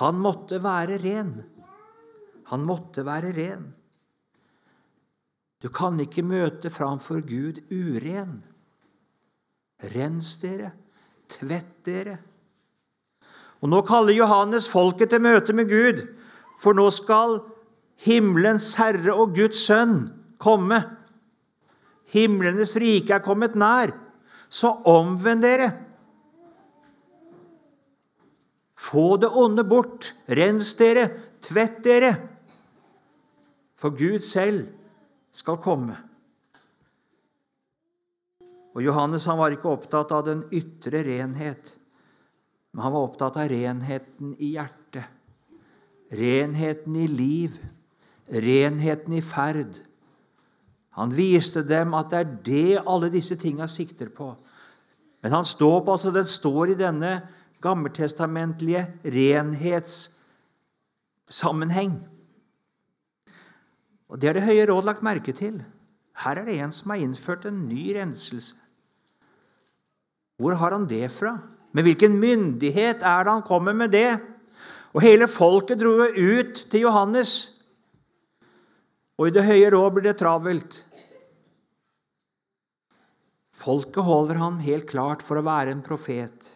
han 0.00 0.20
måtte 0.20 0.60
være 0.64 1.00
ren. 1.02 1.34
Han 2.52 2.64
måtte 2.64 3.04
være 3.04 3.32
ren. 3.36 3.66
Du 5.58 5.68
kan 5.74 5.98
ikke 5.98 6.22
møte 6.22 6.70
framfor 6.70 7.22
Gud 7.26 7.58
uren. 7.72 8.38
Rens 9.94 10.36
dere, 10.42 10.70
tvett 11.30 11.72
dere. 11.86 12.18
Og 13.58 13.70
Nå 13.72 13.82
kaller 13.86 14.14
Johannes 14.14 14.68
folket 14.70 15.10
til 15.10 15.22
møte 15.22 15.54
med 15.54 15.66
Gud, 15.70 16.04
for 16.62 16.74
nå 16.78 16.86
skal 16.94 17.40
himmelens 18.02 18.72
herre 18.78 19.14
og 19.14 19.34
Guds 19.34 19.64
sønn 19.66 19.96
komme. 20.38 20.78
Himlenes 22.08 22.76
rike 22.78 23.18
er 23.18 23.24
kommet 23.24 23.58
nær, 23.58 23.92
så 24.48 24.70
omvend 24.88 25.42
dere. 25.44 25.68
Få 28.78 29.16
det 29.20 29.28
onde 29.34 29.66
bort, 29.66 30.12
rens 30.30 30.70
dere, 30.78 31.08
tvett 31.42 31.82
dere. 31.84 32.12
For 33.78 33.94
Gud 33.94 34.22
selv 34.26 34.77
skal 35.34 35.58
komme. 35.62 35.96
Og 38.76 38.84
Johannes 38.84 39.26
han 39.26 39.38
var 39.40 39.50
ikke 39.54 39.74
opptatt 39.74 40.12
av 40.14 40.26
den 40.28 40.44
ytre 40.54 41.02
renhet, 41.06 41.78
men 42.72 42.84
han 42.84 42.94
var 42.94 43.08
opptatt 43.08 43.36
av 43.40 43.48
renheten 43.50 44.36
i 44.38 44.48
hjertet. 44.54 45.06
Renheten 46.14 46.96
i 46.96 47.06
liv, 47.10 47.58
renheten 48.30 49.12
i 49.18 49.22
ferd. 49.24 49.72
Han 50.96 51.14
viste 51.14 51.62
dem 51.66 51.94
at 51.98 52.10
det 52.12 52.18
er 52.18 52.36
det 52.46 52.84
alle 52.84 53.10
disse 53.12 53.36
tinga 53.40 53.66
sikter 53.68 54.08
på. 54.14 54.36
Men 55.22 55.32
hans 55.34 55.54
dåp 55.58 55.88
altså, 55.90 56.10
den 56.14 56.26
står 56.28 56.68
i 56.72 56.78
denne 56.78 57.22
gammeltestamentlige 57.64 58.86
renhetssammenheng. 59.02 61.94
Og 64.08 64.18
Det 64.18 64.28
har 64.28 64.34
Det 64.34 64.46
høye 64.48 64.66
råd 64.66 64.84
lagt 64.84 65.04
merke 65.04 65.32
til. 65.32 65.60
Her 66.18 66.40
er 66.40 66.44
det 66.48 66.58
en 66.58 66.72
som 66.72 66.90
har 66.90 67.02
innført 67.02 67.46
en 67.46 67.68
ny 67.68 67.92
renselse. 67.94 68.56
Hvor 70.38 70.54
har 70.54 70.72
han 70.72 70.86
det 70.86 71.10
fra? 71.12 71.38
Med 71.74 71.84
hvilken 71.84 72.16
myndighet 72.18 73.02
er 73.02 73.24
det 73.24 73.32
han 73.32 73.42
kommer 73.42 73.74
med 73.74 73.90
det? 73.90 74.20
Og 74.94 75.02
hele 75.02 75.28
folket 75.28 75.80
dro 75.80 75.92
jo 76.00 76.38
ut 76.38 76.66
til 76.70 76.86
Johannes. 76.86 77.60
Og 79.18 79.28
i 79.28 79.34
Det 79.34 79.44
høye 79.44 79.70
råd 79.70 79.90
blir 79.94 80.06
det 80.08 80.18
travelt. 80.18 80.84
Folket 83.52 84.04
holder 84.06 84.38
ham 84.38 84.60
helt 84.62 84.86
klart 84.86 85.22
for 85.26 85.38
å 85.38 85.44
være 85.44 85.74
en 85.74 85.82
profet. 85.82 86.54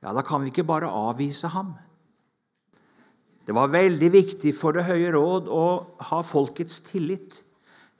Ja, 0.00 0.14
da 0.16 0.24
kan 0.24 0.40
vi 0.40 0.48
ikke 0.48 0.64
bare 0.64 0.88
avvise 0.88 1.52
ham. 1.52 1.74
Det 3.46 3.56
var 3.56 3.72
veldig 3.72 4.10
viktig 4.12 4.52
for 4.56 4.76
Det 4.76 4.86
høye 4.88 5.12
råd 5.14 5.48
å 5.48 5.66
ha 6.10 6.20
folkets 6.26 6.82
tillit. 6.86 7.40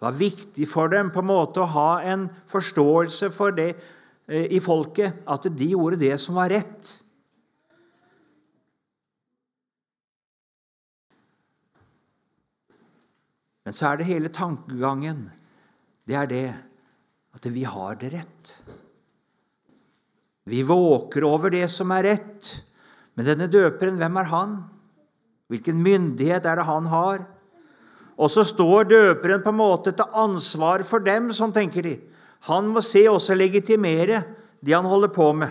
Det 0.00 0.06
var 0.06 0.16
viktig 0.16 0.68
for 0.68 0.92
dem 0.92 1.11
på 1.12 1.20
en 1.20 1.28
måte 1.28 1.61
å 1.61 1.73
ha 1.75 1.90
en 2.09 2.28
forståelse 2.49 3.28
for 3.35 3.52
det 3.56 3.75
eh, 4.28 4.47
i 4.56 4.61
folket, 4.64 5.23
at 5.28 5.49
de 5.52 5.73
gjorde 5.75 6.00
det 6.00 6.14
som 6.23 6.38
var 6.40 6.52
rett. 6.52 6.94
Men 13.64 13.76
så 13.76 13.90
er 13.90 14.00
det 14.00 14.09
hele 14.09 14.32
tankegangen. 14.32 15.28
Det 16.09 16.16
er 16.16 16.30
det 16.30 16.47
at 17.37 17.44
vi 17.52 17.62
har 17.68 17.99
det 18.00 18.14
rett. 18.16 18.54
Vi 20.50 20.64
våker 20.66 21.23
over 21.28 21.52
det 21.52 21.68
som 21.70 21.92
er 21.94 22.09
rett. 22.09 22.56
Men 23.14 23.28
denne 23.28 23.50
døperen, 23.52 24.00
hvem 24.00 24.16
er 24.18 24.30
han? 24.32 24.56
Hvilken 25.50 25.80
myndighet 25.83 26.47
er 26.47 26.61
det 26.61 26.66
han 26.69 26.87
har? 26.90 27.25
Og 28.21 28.30
så 28.30 28.45
står 28.47 28.90
døperen 28.90 29.42
på 29.42 29.50
en 29.50 29.59
måte 29.59 29.92
til 29.97 30.19
ansvar 30.23 30.85
for 30.87 31.02
dem, 31.02 31.33
sånn 31.35 31.54
tenker 31.57 31.87
de. 31.87 31.97
Han 32.49 32.69
må 32.73 32.83
se 32.85 33.02
også 33.11 33.35
legitimere 33.37 34.23
det 34.61 34.76
han 34.76 34.88
holder 34.88 35.11
på 35.12 35.30
med. 35.40 35.50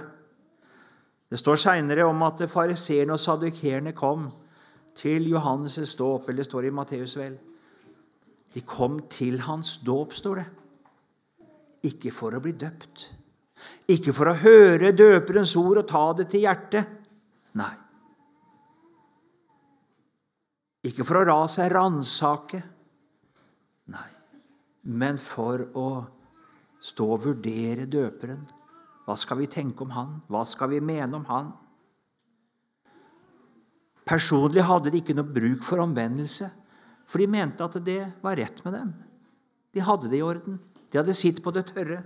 Det 1.30 1.38
står 1.38 1.60
seinere 1.62 2.08
om 2.10 2.24
at 2.26 2.42
fariseerne 2.50 3.14
og 3.14 3.22
sadukerene 3.22 3.94
kom 3.98 4.30
til 4.98 5.28
Johannes' 5.30 5.98
dåp, 5.98 6.30
eller 6.30 6.42
det 6.42 6.50
står 6.50 6.70
i 6.70 6.74
Matteus 6.74 7.18
vel. 7.18 7.36
De 8.54 8.64
kom 8.66 8.98
til 9.12 9.38
hans 9.46 9.78
dåp, 9.86 10.16
står 10.18 10.42
det. 10.42 10.48
Ikke 11.92 12.14
for 12.14 12.34
å 12.34 12.42
bli 12.44 12.56
døpt. 12.58 13.06
Ikke 13.94 14.14
for 14.16 14.32
å 14.32 14.40
høre 14.42 14.94
døperens 14.96 15.54
ord 15.60 15.84
og 15.84 15.88
ta 15.90 16.08
det 16.18 16.30
til 16.32 16.48
hjertet. 16.48 16.98
Nei. 17.60 17.74
Ikke 20.88 21.04
for 21.04 21.20
å 21.20 21.26
la 21.28 21.40
seg 21.52 21.74
ransake, 21.74 22.62
nei, 23.92 24.10
men 24.96 25.20
for 25.20 25.66
å 25.76 25.90
stå 26.80 27.08
og 27.16 27.26
vurdere 27.26 27.88
døperen. 27.90 28.46
Hva 29.04 29.18
skal 29.20 29.42
vi 29.42 29.50
tenke 29.52 29.84
om 29.84 29.92
han? 29.92 30.14
Hva 30.32 30.46
skal 30.48 30.72
vi 30.72 30.80
mene 30.80 31.18
om 31.18 31.26
han? 31.28 31.50
Personlig 34.08 34.64
hadde 34.66 34.94
de 34.94 35.02
ikke 35.02 35.18
noe 35.18 35.28
bruk 35.28 35.66
for 35.68 35.84
omvendelse, 35.84 36.48
for 37.10 37.22
de 37.22 37.28
mente 37.30 37.66
at 37.66 37.76
det 37.84 38.02
var 38.24 38.40
rett 38.40 38.64
med 38.66 38.78
dem. 38.78 38.94
De 39.74 39.84
hadde 39.84 40.10
det 40.10 40.22
i 40.22 40.26
orden. 40.26 40.58
De 40.90 40.98
hadde 40.98 41.14
sitt 41.18 41.44
på 41.44 41.52
det 41.54 41.68
tørre. 41.70 42.00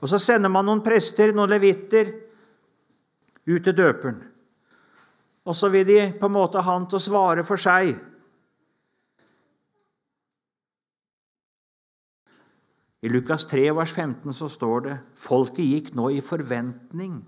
Og 0.00 0.08
så 0.12 0.20
sender 0.20 0.52
man 0.52 0.68
noen 0.68 0.84
prester, 0.84 1.32
noen 1.34 1.50
levitter, 1.50 2.12
ut 3.46 3.62
til 3.64 3.76
døperen. 3.76 4.20
Og 5.46 5.54
så 5.54 5.70
vil 5.70 5.86
de 5.86 6.00
på 6.18 6.26
en 6.26 6.34
måte 6.34 6.60
ha 6.62 6.74
han 6.74 6.88
til 6.90 6.98
å 6.98 7.06
svare 7.06 7.44
for 7.46 7.60
seg. 7.60 7.94
I 13.06 13.10
Lukas 13.12 13.44
3, 13.46 13.68
vers 13.76 13.92
15 13.92 14.34
så 14.34 14.48
står 14.50 14.80
det 14.88 14.94
folket 15.20 15.62
gikk 15.62 15.92
nå 15.94 16.08
i 16.16 16.22
forventning, 16.24 17.20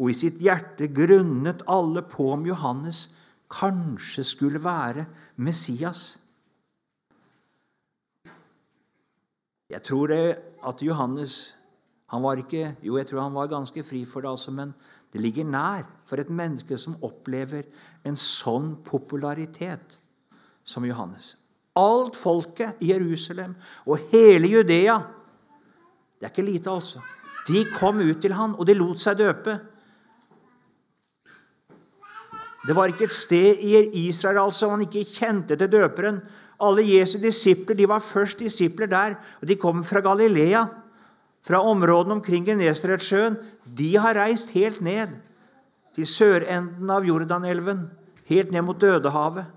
og 0.00 0.08
i 0.08 0.16
sitt 0.16 0.38
hjerte 0.40 0.88
grunnet 0.96 1.60
alle 1.68 2.00
på 2.08 2.30
om 2.32 2.46
Johannes 2.48 3.10
kanskje 3.52 4.24
skulle 4.24 4.62
være 4.64 5.04
Messias. 5.36 6.14
Jeg 9.70 9.82
tror 9.86 10.08
det 10.14 10.24
at 10.66 10.82
Johannes 10.82 11.56
han 12.10 12.24
var 12.24 12.40
ikke, 12.40 12.76
Jo, 12.82 12.96
jeg 12.96 13.06
tror 13.06 13.22
han 13.22 13.34
var 13.34 13.46
ganske 13.46 13.84
fri 13.86 14.04
for 14.04 14.24
det, 14.24 14.30
altså, 14.30 14.50
men 14.50 14.72
det 15.12 15.20
ligger 15.20 15.44
nær 15.44 15.86
for 16.06 16.22
et 16.22 16.30
menneske 16.30 16.76
som 16.78 16.98
opplever 17.06 17.66
en 18.06 18.16
sånn 18.16 18.76
popularitet 18.86 19.98
som 20.64 20.86
Johannes. 20.86 21.36
alt 21.80 22.16
folket 22.18 22.80
i 22.82 22.90
Jerusalem 22.90 23.54
og 23.86 24.10
hele 24.10 24.48
Judea. 24.50 24.98
Det 26.18 26.26
er 26.26 26.32
ikke 26.32 26.44
lite, 26.44 26.70
altså. 26.70 27.00
De 27.48 27.62
kom 27.72 28.00
ut 28.02 28.20
til 28.20 28.34
han, 28.36 28.54
og 28.58 28.66
de 28.66 28.74
lot 28.74 29.00
seg 29.00 29.16
døpe. 29.16 29.54
Det 32.66 32.76
var 32.76 32.90
ikke 32.92 33.06
et 33.08 33.14
sted 33.16 33.62
i 33.64 34.02
Israel 34.02 34.42
altså, 34.42 34.68
man 34.68 34.84
ikke 34.84 35.06
kjente 35.08 35.56
til 35.56 35.70
døperen. 35.72 36.20
Alle 36.60 36.84
Jesu 36.84 37.16
disipler 37.22 37.78
de 37.78 37.88
var 37.88 38.04
først 38.04 38.42
disipler 38.42 38.90
der, 38.90 39.16
og 39.40 39.48
de 39.48 39.56
kom 39.56 39.80
fra 39.84 40.02
Galilea. 40.04 40.66
Fra 41.46 41.62
områdene 41.64 42.18
omkring 42.18 42.44
Genesaretsjøen. 42.50 43.38
De 43.64 43.92
har 44.00 44.16
reist 44.16 44.52
helt 44.56 44.80
ned 44.84 45.16
til 45.96 46.06
sørenden 46.08 46.90
av 46.90 47.06
Jordanelven, 47.06 47.86
helt 48.30 48.52
ned 48.54 48.64
mot 48.64 48.78
Dødehavet. 48.80 49.48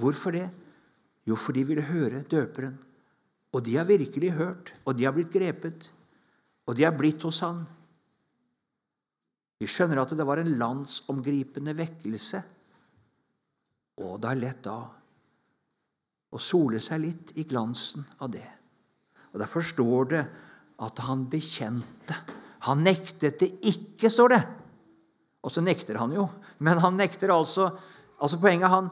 Hvorfor 0.00 0.34
det? 0.34 0.48
Jo, 1.28 1.36
for 1.36 1.54
de 1.54 1.64
ville 1.68 1.84
høre 1.84 2.24
døperen. 2.24 2.78
Og 3.52 3.64
de 3.66 3.76
har 3.76 3.84
virkelig 3.84 4.32
hørt, 4.38 4.72
og 4.84 4.96
de 4.96 5.04
har 5.04 5.14
blitt 5.14 5.32
grepet. 5.32 5.90
Og 6.66 6.76
de 6.78 6.86
har 6.86 6.94
blitt 6.96 7.22
hos 7.26 7.42
han. 7.44 7.64
Vi 9.60 9.68
skjønner 9.68 10.00
at 10.00 10.14
det 10.16 10.26
var 10.26 10.40
en 10.40 10.54
landsomgripende 10.58 11.74
vekkelse. 11.76 12.40
Og 14.00 14.16
det 14.22 14.30
er 14.30 14.40
lett 14.40 14.62
da 14.64 14.78
å 16.30 16.38
sole 16.38 16.80
seg 16.82 17.02
litt 17.02 17.32
i 17.42 17.44
glansen 17.48 18.06
av 18.22 18.30
det. 18.32 18.46
Og 19.34 19.40
Derfor 19.42 19.66
står 19.66 20.10
det 20.14 20.22
at 20.80 21.02
han 21.04 21.26
bekjente. 21.30 22.16
Han 22.66 22.82
nektet 22.84 23.40
det 23.40 23.50
ikke, 23.70 24.10
står 24.12 24.34
det. 24.34 24.40
Og 25.40 25.52
så 25.52 25.62
nekter 25.64 25.96
han 25.96 26.12
jo. 26.12 26.26
Men 26.60 26.80
han 26.82 26.98
nekter 27.00 27.32
altså 27.32 27.70
altså 28.20 28.36
Poenget 28.40 28.68
han, 28.68 28.90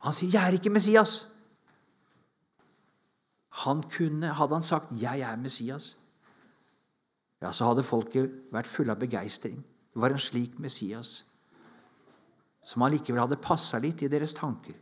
han 0.00 0.12
sier 0.16 0.30
'Jeg 0.32 0.48
er 0.48 0.56
ikke 0.56 0.72
Messias'. 0.72 1.26
Han 3.50 3.82
kunne, 3.82 4.32
Hadde 4.32 4.54
han 4.54 4.62
sagt 4.62 4.92
'Jeg 4.92 5.20
er 5.20 5.36
Messias', 5.36 5.96
ja, 7.42 7.52
så 7.52 7.64
hadde 7.64 7.82
folket 7.82 8.30
vært 8.52 8.66
fulle 8.66 8.92
av 8.92 8.98
begeistring. 8.98 9.56
Det 9.94 10.00
var 10.00 10.10
en 10.10 10.18
slik 10.18 10.58
Messias 10.58 11.24
som 12.62 12.82
allikevel 12.82 13.20
hadde 13.20 13.40
passa 13.40 13.78
litt 13.78 14.02
i 14.02 14.08
deres 14.08 14.34
tanker. 14.34 14.74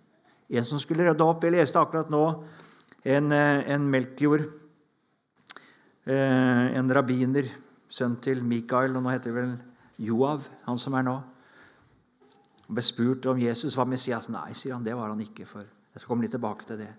En 0.51 0.65
som 0.65 0.79
skulle 0.79 1.07
rydde 1.07 1.25
opp. 1.25 1.45
Jeg 1.45 1.53
leste 1.53 1.79
akkurat 1.79 2.11
nå 2.11 2.45
en, 3.05 3.33
eh, 3.33 3.71
en 3.71 3.91
Melkjord, 3.91 4.43
eh, 6.07 6.77
en 6.79 6.91
rabbiner, 6.95 7.49
sønn 7.89 8.19
til 8.23 8.45
Mikael, 8.45 8.97
og 8.97 9.05
nå 9.05 9.13
heter 9.13 9.33
det 9.33 9.39
vel 9.39 9.57
Joav, 10.09 10.47
han 10.67 10.79
som 10.79 10.95
er 10.95 11.07
nå. 11.07 11.17
Ble 12.69 12.85
spurt 12.85 13.27
om 13.31 13.41
Jesus 13.41 13.77
var 13.79 13.89
Messias. 13.89 14.29
Nei, 14.31 14.53
sier 14.55 14.77
han, 14.77 14.85
det 14.85 14.95
var 14.97 15.11
han 15.11 15.21
ikke. 15.25 15.47
for 15.49 15.65
Jeg 15.65 16.01
skal 16.03 16.13
komme 16.13 16.27
litt 16.27 16.35
tilbake 16.37 16.69
til 16.69 16.83
det. 16.83 16.91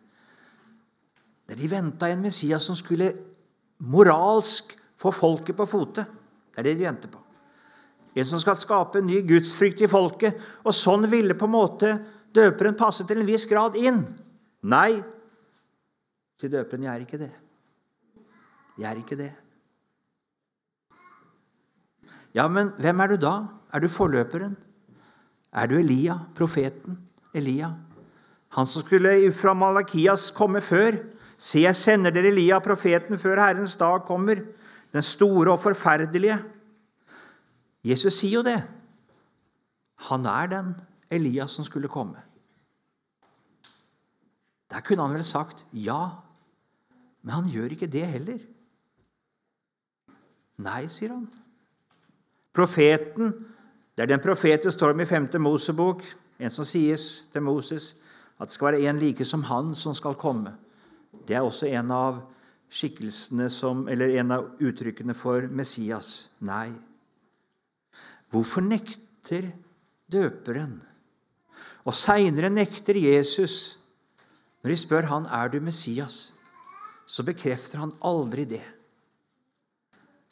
De 1.57 1.69
venta 1.69 2.09
en 2.09 2.21
Messias 2.21 2.65
som 2.65 2.77
skulle 2.77 3.09
moralsk 3.89 4.75
få 4.99 5.11
folket 5.15 5.57
på 5.57 5.65
fote. 5.69 6.05
Det 6.49 6.61
er 6.61 6.67
det 6.67 6.77
de 6.79 6.87
venter 6.87 7.11
på. 7.13 7.21
En 8.19 8.25
som 8.25 8.41
skal 8.41 8.57
skape 8.59 8.99
en 8.99 9.07
ny 9.07 9.21
gudsfrykt 9.27 9.85
i 9.85 9.89
folket. 9.89 10.37
Og 10.65 10.75
sånn 10.75 11.07
ville 11.09 11.37
på 11.37 11.47
en 11.47 11.55
måte 11.55 11.93
døperen 12.35 12.77
passe 12.77 13.05
til 13.07 13.21
en 13.21 13.29
viss 13.29 13.47
grad 13.49 13.77
inn. 13.79 14.01
Nei, 14.69 14.99
sier 16.39 16.51
døperen, 16.51 16.89
jeg 16.89 16.93
er 16.95 17.05
ikke 17.05 17.21
det. 17.21 17.31
Jeg 18.79 18.89
er 18.89 18.99
ikke 18.99 19.19
det. 19.19 19.31
Ja, 22.35 22.47
men 22.47 22.73
hvem 22.77 22.99
er 22.99 23.13
du 23.13 23.17
da? 23.21 23.35
Er 23.73 23.81
du 23.81 23.89
forløperen? 23.89 24.57
Er 25.51 25.69
du 25.69 25.77
Elia, 25.79 26.19
profeten 26.37 26.99
Elia? 27.33 27.71
Han 28.57 28.65
som 28.65 28.83
skulle 28.83 29.31
fra 29.33 29.53
Malakias 29.53 30.29
komme 30.33 30.61
før? 30.61 30.97
Se, 31.37 31.63
jeg 31.63 31.75
sender 31.75 32.13
dere 32.13 32.29
Elia, 32.33 32.59
profeten, 32.59 33.17
før 33.17 33.39
Herrens 33.41 33.77
dag 33.79 34.03
kommer, 34.05 34.41
den 34.93 35.05
store 35.05 35.53
og 35.53 35.61
forferdelige. 35.61 36.37
Jesus 37.85 38.19
sier 38.19 38.39
jo 38.39 38.45
det. 38.45 38.59
Han 40.09 40.25
er 40.25 40.49
den 40.51 40.73
Elias 41.11 41.55
som 41.57 41.65
skulle 41.65 41.87
komme. 41.87 42.19
Der 44.69 44.81
kunne 44.85 45.01
han 45.01 45.15
vel 45.15 45.25
sagt 45.25 45.65
ja, 45.73 46.09
men 47.21 47.33
han 47.33 47.49
gjør 47.49 47.73
ikke 47.73 47.89
det 47.89 48.05
heller. 48.07 48.41
Nei, 50.59 50.83
sier 50.91 51.15
han. 51.15 51.25
Profeten, 52.53 53.45
Det 53.95 54.03
er 54.03 54.15
den 54.15 54.21
profeten 54.23 54.71
står 54.71 55.01
i 55.01 55.05
5. 55.05 55.27
Mosebok, 55.41 56.03
en 56.39 56.51
som 56.51 56.65
sies 56.65 57.27
til 57.33 57.41
Moses 57.41 57.95
at 58.39 58.47
det 58.47 58.55
skal 58.55 58.71
være 58.71 58.87
en 58.87 58.99
like 58.99 59.25
som 59.25 59.43
han 59.43 59.75
som 59.75 59.93
skal 59.95 60.15
komme. 60.15 60.53
Det 61.27 61.35
er 61.35 61.43
også 61.43 61.67
en 61.67 61.91
av 61.91 62.21
skikkelsene 62.71 63.49
som, 63.51 63.87
eller 63.89 64.15
en 64.21 64.31
av 64.31 64.45
uttrykkene 64.61 65.13
for 65.17 65.49
Messias. 65.51 66.29
Nei. 66.39 66.71
Hvorfor 68.31 68.63
nekter 68.63 69.49
døperen? 70.07 70.79
Og 71.83 71.93
seinere 71.97 72.49
nekter 72.53 72.95
Jesus. 72.95 73.79
Når 74.63 74.71
de 74.71 74.77
spør 74.77 75.07
han 75.11 75.25
er 75.25 75.51
du 75.51 75.59
Messias, 75.63 76.33
så 77.07 77.23
bekrefter 77.23 77.79
han 77.79 77.95
aldri 78.05 78.45
det. 78.45 78.65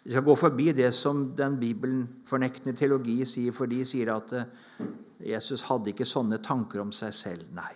Vi 0.08 0.14
skal 0.14 0.24
gå 0.24 0.38
forbi 0.40 0.70
det 0.72 0.94
som 0.96 1.26
den 1.36 1.58
Bibelen 1.60 2.06
fornektende 2.30 2.72
teologi 2.80 3.26
sier, 3.28 3.52
for 3.52 3.68
de 3.68 3.82
sier 3.84 4.08
at 4.14 4.30
eh, 4.40 4.46
Jesus 5.34 5.66
hadde 5.68 5.92
ikke 5.92 6.08
sånne 6.08 6.38
tanker 6.40 6.80
om 6.80 6.94
seg 6.96 7.12
selv. 7.12 7.50
Nei, 7.52 7.74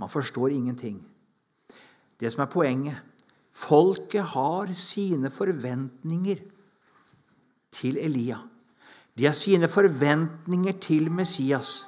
man 0.00 0.08
forstår 0.08 0.54
ingenting. 0.54 0.96
Det 2.16 2.32
som 2.32 2.46
er 2.46 2.48
poenget 2.52 3.06
Folket 3.52 4.32
har 4.32 4.72
sine 4.78 5.28
forventninger 5.34 6.40
til 7.74 8.00
Elia. 8.00 8.38
De 9.12 9.26
har 9.26 9.36
sine 9.36 9.68
forventninger 9.68 10.80
til 10.80 11.10
Messias. 11.12 11.82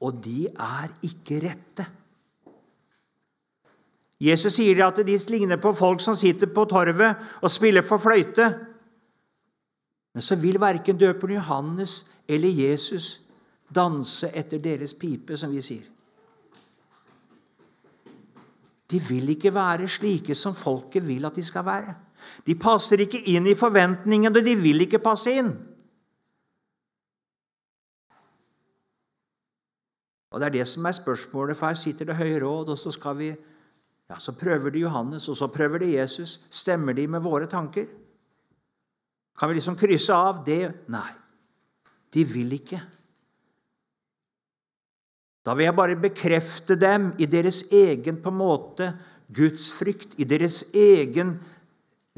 Og 0.00 0.18
de 0.24 0.48
er 0.50 0.90
ikke 1.06 1.42
rette. 1.44 1.86
Jesus 4.20 4.58
sier 4.58 4.82
at 4.84 5.00
de 5.00 5.16
ligner 5.32 5.56
på 5.56 5.72
folk 5.72 6.00
som 6.04 6.16
sitter 6.16 6.50
på 6.52 6.66
torvet 6.68 7.40
og 7.40 7.50
spiller 7.50 7.82
for 7.82 7.98
fløyte. 7.98 8.50
Men 10.14 10.22
så 10.22 10.36
vil 10.36 10.60
verken 10.60 10.98
døperen 10.98 11.38
Johannes 11.38 12.10
eller 12.28 12.48
Jesus 12.48 13.20
danse 13.74 14.28
etter 14.34 14.58
deres 14.58 14.94
pipe, 14.94 15.36
som 15.36 15.52
vi 15.54 15.62
sier. 15.62 15.86
De 18.90 18.98
vil 18.98 19.30
ikke 19.30 19.54
være 19.54 19.88
slike 19.88 20.34
som 20.34 20.54
folket 20.58 21.06
vil 21.06 21.24
at 21.24 21.36
de 21.38 21.44
skal 21.46 21.64
være. 21.64 21.94
De 22.46 22.56
passer 22.58 23.00
ikke 23.00 23.22
inn 23.32 23.46
i 23.46 23.56
forventningene, 23.56 24.34
og 24.36 24.44
de 24.44 24.56
vil 24.58 24.84
ikke 24.84 25.00
passe 25.02 25.32
inn. 25.32 25.52
Og 30.30 30.40
Det 30.40 30.46
er 30.46 30.56
det 30.58 30.66
som 30.68 30.84
er 30.86 30.94
spørsmålet, 30.94 31.56
for 31.56 31.66
her 31.66 31.78
sitter 31.78 32.04
det 32.04 32.16
høye 32.16 32.42
råd, 32.42 32.68
og 32.68 32.78
så 32.78 32.90
skal 32.94 33.16
vi 33.18 33.30
ja, 34.10 34.18
Så 34.18 34.32
prøver 34.32 34.70
de 34.70 34.82
Johannes, 34.82 35.28
og 35.28 35.36
så 35.36 35.46
prøver 35.46 35.78
de 35.78 35.94
Jesus. 35.94 36.40
Stemmer 36.50 36.92
de 36.92 37.06
med 37.06 37.22
våre 37.22 37.46
tanker? 37.46 37.86
Kan 39.38 39.48
vi 39.48 39.54
liksom 39.54 39.76
krysse 39.78 40.14
av 40.14 40.42
det? 40.44 40.88
Nei. 40.90 41.08
De 42.10 42.24
vil 42.26 42.52
ikke. 42.58 42.80
Da 45.46 45.54
vil 45.54 45.64
jeg 45.64 45.76
bare 45.78 45.96
bekrefte 45.96 46.76
dem 46.76 47.12
i 47.18 47.26
deres 47.30 47.62
egen 47.72 48.18
på 48.20 48.28
en 48.28 48.40
måte 48.42 48.90
gudsfrykt, 49.32 50.18
i 50.18 50.26
deres 50.28 50.64
egen 50.74 51.38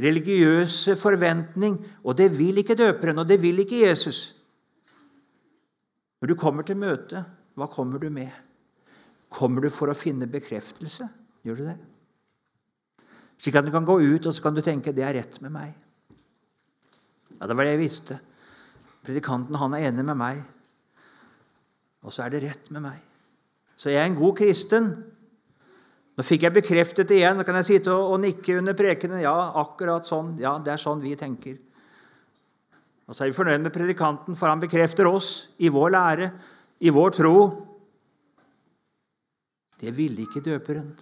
religiøse 0.00 0.96
forventning. 0.96 1.76
Og 2.02 2.16
det 2.18 2.32
vil 2.38 2.58
ikke 2.58 2.74
døperen, 2.74 3.20
og 3.20 3.28
det 3.28 3.38
vil 3.42 3.62
ikke 3.62 3.84
Jesus. 3.84 4.32
Når 6.20 6.32
du 6.32 6.34
kommer 6.40 6.66
til 6.66 6.80
møtet, 6.80 7.24
hva 7.54 7.68
kommer 7.68 8.00
du 8.00 8.08
med? 8.10 8.32
Kommer 9.30 9.62
du 9.62 9.70
for 9.70 9.92
å 9.92 9.98
finne 9.98 10.26
bekreftelse? 10.30 11.06
Gjør 11.42 11.58
du 11.58 11.64
det? 11.66 11.78
Slik 13.42 13.56
at 13.58 13.66
du 13.66 13.72
kan 13.74 13.86
gå 13.86 13.98
ut 13.98 14.26
og 14.26 14.34
så 14.34 14.42
kan 14.42 14.54
du 14.54 14.62
tenke 14.62 14.92
'det 14.92 15.02
er 15.02 15.14
rett 15.14 15.40
med 15.42 15.52
meg'. 15.52 15.74
Ja, 17.40 17.46
Det 17.46 17.56
var 17.56 17.64
det 17.64 17.72
jeg 17.72 17.80
visste. 17.80 18.20
Predikanten 19.02 19.54
han 19.58 19.74
er 19.74 19.90
enig 19.90 20.04
med 20.04 20.16
meg. 20.16 20.44
Og 22.02 22.12
så 22.12 22.24
er 22.24 22.30
det 22.30 22.42
rett 22.42 22.70
med 22.70 22.82
meg. 22.82 23.00
Så 23.76 23.90
jeg 23.90 23.98
er 23.98 24.06
en 24.06 24.18
god 24.18 24.36
kristen. 24.36 25.04
Nå 26.16 26.22
fikk 26.22 26.42
jeg 26.42 26.54
bekreftet 26.54 27.08
det 27.08 27.16
igjen. 27.16 27.36
Nå 27.36 27.44
kan 27.44 27.54
jeg 27.54 27.64
sitte 27.64 27.90
og, 27.90 28.20
nikke 28.20 28.58
under 28.58 28.74
prekenen. 28.74 29.22
Ja, 29.24 29.52
akkurat 29.58 30.06
sånn. 30.06 30.38
Ja, 30.38 30.58
det 30.58 30.74
er 30.74 30.76
sånn 30.76 31.02
vi 31.02 31.16
tenker. 31.16 31.58
Og 33.08 33.14
så 33.14 33.24
er 33.24 33.32
vi 33.32 33.36
fornøyd 33.36 33.60
med 33.64 33.74
predikanten, 33.74 34.36
for 34.36 34.46
han 34.46 34.60
bekrefter 34.62 35.08
oss 35.10 35.54
i 35.58 35.68
vår 35.68 35.90
lære, 35.90 36.32
i 36.80 36.90
vår 36.90 37.10
tro. 37.10 37.36
Det 39.80 39.90
ville 39.96 40.22
ikke 40.22 40.44
døperen. 40.44 40.92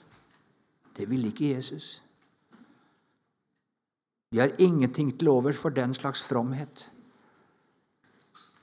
Det 1.00 1.08
ville 1.08 1.30
ikke 1.32 1.54
Jesus. 1.54 2.02
De 4.30 4.38
har 4.38 4.52
ingenting 4.60 5.14
til 5.18 5.30
overs 5.32 5.58
for 5.58 5.72
den 5.72 5.94
slags 5.96 6.22
fromhet. 6.28 6.90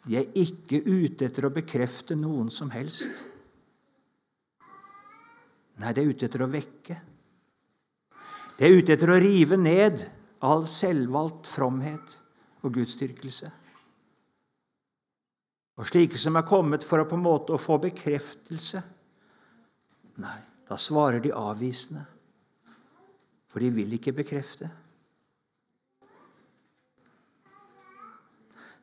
De 0.06 0.16
er 0.20 0.30
ikke 0.38 0.84
ute 0.86 1.26
etter 1.28 1.48
å 1.48 1.52
bekrefte 1.56 2.16
noen 2.16 2.52
som 2.54 2.70
helst. 2.72 3.26
Nei, 5.82 5.94
de 5.94 6.04
er 6.04 6.12
ute 6.14 6.30
etter 6.30 6.46
å 6.46 6.50
vekke. 6.52 6.98
De 8.58 8.66
er 8.66 8.78
ute 8.78 8.94
etter 8.96 9.12
å 9.12 9.20
rive 9.22 9.58
ned 9.60 10.06
all 10.46 10.64
selvvalgt 10.70 11.50
fromhet 11.50 12.16
og 12.62 12.78
gudsdyrkelse. 12.78 13.50
Og 15.78 15.90
slike 15.90 16.22
som 16.22 16.38
er 16.38 16.46
kommet 16.48 16.86
for 16.86 17.02
å 17.02 17.10
på 17.10 17.18
en 17.18 17.26
måte 17.26 17.54
å 17.54 17.62
få 17.62 17.78
bekreftelse. 17.82 18.82
Nei, 20.22 20.38
da 20.70 20.78
svarer 20.82 21.22
de 21.22 21.36
avvisende, 21.36 22.06
for 23.58 23.64
de 23.66 23.72
vil 23.74 23.94
ikke 23.98 24.12
bekrefte. 24.14 24.68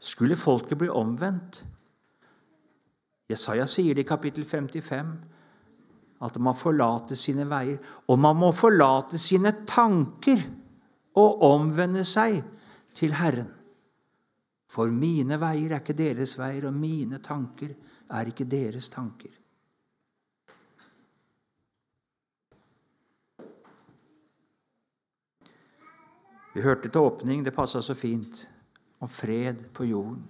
Skulle 0.02 0.34
folket 0.34 0.80
bli 0.80 0.88
omvendt? 0.90 1.60
Jesaja 3.30 3.68
sier 3.70 3.94
det 3.94 4.02
i 4.02 4.08
kapittel 4.08 4.42
55 4.42 5.12
at 6.26 6.40
man 6.42 6.58
forlater 6.58 7.14
sine 7.14 7.46
veier. 7.46 7.78
Og 8.10 8.18
man 8.18 8.34
må 8.40 8.50
forlate 8.50 9.20
sine 9.22 9.54
tanker 9.62 10.42
og 11.22 11.46
omvende 11.52 12.02
seg 12.02 12.42
til 12.98 13.14
Herren. 13.14 13.54
For 14.66 14.90
mine 14.90 15.38
veier 15.38 15.76
er 15.76 15.84
ikke 15.84 16.00
deres 16.02 16.34
veier, 16.40 16.66
og 16.66 16.74
mine 16.74 17.22
tanker 17.22 17.70
er 18.10 18.34
ikke 18.34 18.50
deres 18.50 18.90
tanker. 18.90 19.33
Vi 26.54 26.62
hørte 26.62 26.88
til 26.88 27.02
åpning, 27.02 27.42
det 27.44 27.54
passa 27.54 27.82
så 27.82 27.96
fint, 27.98 28.48
om 29.00 29.08
fred 29.10 29.64
på 29.74 29.84
jorden. 29.84 30.22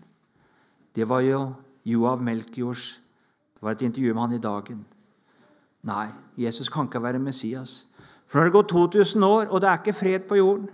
Det 0.96 1.08
var 1.08 1.20
jo 1.20 1.52
Joav 1.84 2.22
Melkjords 2.22 3.00
Det 3.54 3.62
var 3.62 3.72
et 3.72 3.82
intervju 3.82 4.14
med 4.14 4.22
han 4.22 4.32
i 4.32 4.38
Dagen. 4.38 4.86
Nei, 5.82 6.08
Jesus 6.36 6.68
kan 6.68 6.84
ikke 6.84 7.02
være 7.02 7.18
Messias. 7.18 7.86
For 8.26 8.38
nå 8.38 8.42
har 8.42 8.50
det 8.50 8.56
gått 8.56 8.68
2000 8.68 9.24
år, 9.24 9.46
og 9.48 9.60
det 9.60 9.68
er 9.68 9.78
ikke 9.78 9.92
fred 9.96 10.26
på 10.28 10.36
jorden. 10.36 10.68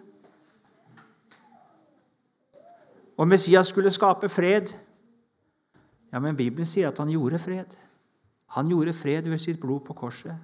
Og 3.17 3.29
Messias 3.29 3.71
skulle 3.71 3.91
skape 3.91 4.29
fred. 4.29 4.73
Ja, 6.13 6.19
men 6.19 6.37
Bibelen 6.37 6.67
sier 6.67 6.89
at 6.89 6.99
han 6.99 7.11
gjorde 7.11 7.39
fred. 7.39 7.77
Han 8.57 8.69
gjorde 8.69 8.95
fred 8.95 9.29
ved 9.29 9.39
sitt 9.39 9.61
blod 9.61 9.85
på 9.87 9.95
korset. 9.95 10.35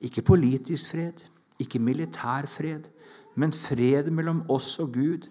Ikke 0.00 0.22
politisk 0.22 0.92
fred, 0.94 1.20
ikke 1.60 1.82
militær 1.82 2.48
fred, 2.50 2.88
men 3.36 3.52
fred 3.52 4.10
mellom 4.10 4.42
oss 4.50 4.78
og 4.82 4.94
Gud. 4.94 5.28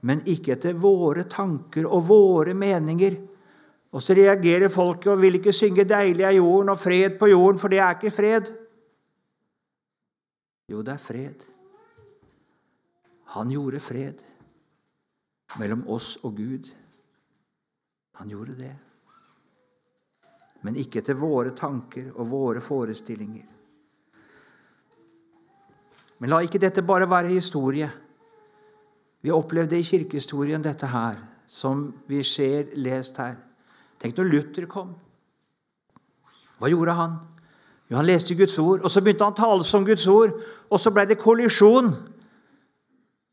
Men 0.00 0.22
ikke 0.30 0.54
etter 0.54 0.78
våre 0.78 1.24
tanker 1.30 1.86
og 1.86 2.06
våre 2.06 2.54
meninger 2.54 3.16
og 3.92 4.02
så 4.04 4.14
reagerer 4.14 4.68
folket 4.68 5.12
og 5.12 5.22
vil 5.22 5.38
ikke 5.38 5.52
synge 5.52 5.84
'Deilig 5.84 6.24
er 6.24 6.36
jorden' 6.36 6.70
og 6.70 6.78
'fred 6.78 7.18
på 7.18 7.26
jorden', 7.26 7.58
for 7.58 7.68
det 7.68 7.78
er 7.78 7.90
ikke 7.90 8.10
fred. 8.10 8.54
Jo, 10.68 10.82
det 10.82 10.92
er 10.92 10.96
fred. 10.96 11.44
Han 13.24 13.50
gjorde 13.50 13.80
fred 13.80 14.14
mellom 15.58 15.88
oss 15.88 16.16
og 16.16 16.36
Gud. 16.36 16.68
Han 18.14 18.28
gjorde 18.28 18.58
det. 18.58 18.76
Men 20.62 20.76
ikke 20.76 21.00
til 21.00 21.14
våre 21.14 21.56
tanker 21.56 22.12
og 22.14 22.30
våre 22.30 22.60
forestillinger. 22.60 23.46
Men 26.18 26.32
la 26.32 26.42
ikke 26.42 26.60
dette 26.62 26.82
bare 26.82 27.08
være 27.10 27.30
historie. 27.34 27.88
Vi 29.22 29.34
opplevde 29.34 29.78
i 29.78 29.86
kirkehistorien 29.86 30.62
dette 30.62 30.86
her, 30.86 31.18
som 31.46 31.88
vi 32.08 32.22
ser 32.26 32.74
lest 32.78 33.18
her. 33.18 33.36
Tenk 33.98 34.18
når 34.18 34.30
Luther 34.30 34.66
kom. 34.70 34.94
Hva 36.58 36.70
gjorde 36.70 36.94
han? 36.98 37.18
Jo, 37.88 37.96
Han 37.96 38.06
leste 38.06 38.34
Guds 38.34 38.58
ord, 38.58 38.82
og 38.82 38.90
så 38.90 39.00
begynte 39.00 39.24
han 39.24 39.34
å 39.34 39.38
tale 39.38 39.64
som 39.64 39.86
Guds 39.86 40.06
ord. 40.06 40.34
Og 40.68 40.80
så 40.80 40.92
ble 40.92 41.06
det 41.08 41.20
kollisjon 41.20 41.92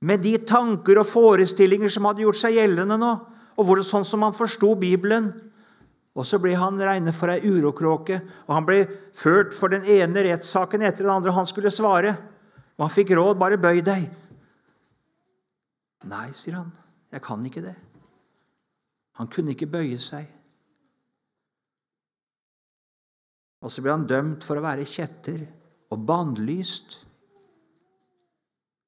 med 0.05 0.21
de 0.23 0.37
tanker 0.47 0.99
og 1.01 1.09
forestillinger 1.09 1.91
som 1.91 2.05
hadde 2.07 2.23
gjort 2.23 2.39
seg 2.39 2.59
gjeldende 2.59 2.97
nå, 3.01 3.11
og 3.55 3.67
hvor 3.67 3.81
sånn 3.83 4.05
som 4.07 4.23
han 4.25 4.35
forsto 4.35 4.73
Bibelen. 4.79 5.31
Og 6.15 6.23
så 6.27 6.39
ble 6.39 6.53
han 6.55 6.79
regnet 6.79 7.15
for 7.15 7.33
ei 7.33 7.41
urokråke, 7.43 8.21
og 8.47 8.53
han 8.55 8.67
ble 8.67 8.85
ført 9.17 9.51
for 9.57 9.73
den 9.73 9.83
ene 9.83 10.23
rettssaken 10.29 10.85
etter 10.85 11.03
den 11.03 11.11
andre. 11.11 11.33
Han 11.35 11.49
skulle 11.49 11.73
svare, 11.73 12.15
og 12.75 12.85
han 12.85 12.91
fikk 12.93 13.13
råd 13.15 13.37
bare 13.39 13.59
bøy 13.61 13.81
deg. 13.85 14.07
Nei, 16.05 16.27
sier 16.35 16.59
han, 16.59 16.71
jeg 17.13 17.23
kan 17.25 17.45
ikke 17.47 17.63
det. 17.65 17.75
Han 19.15 19.29
kunne 19.31 19.55
ikke 19.55 19.69
bøye 19.71 19.97
seg. 20.01 20.27
Og 23.63 23.71
så 23.71 23.81
ble 23.81 23.95
han 23.95 24.05
dømt 24.05 24.43
for 24.45 24.59
å 24.59 24.65
være 24.65 24.85
kjetter 24.85 25.39
og 25.93 26.03
bannlyst. 26.05 26.99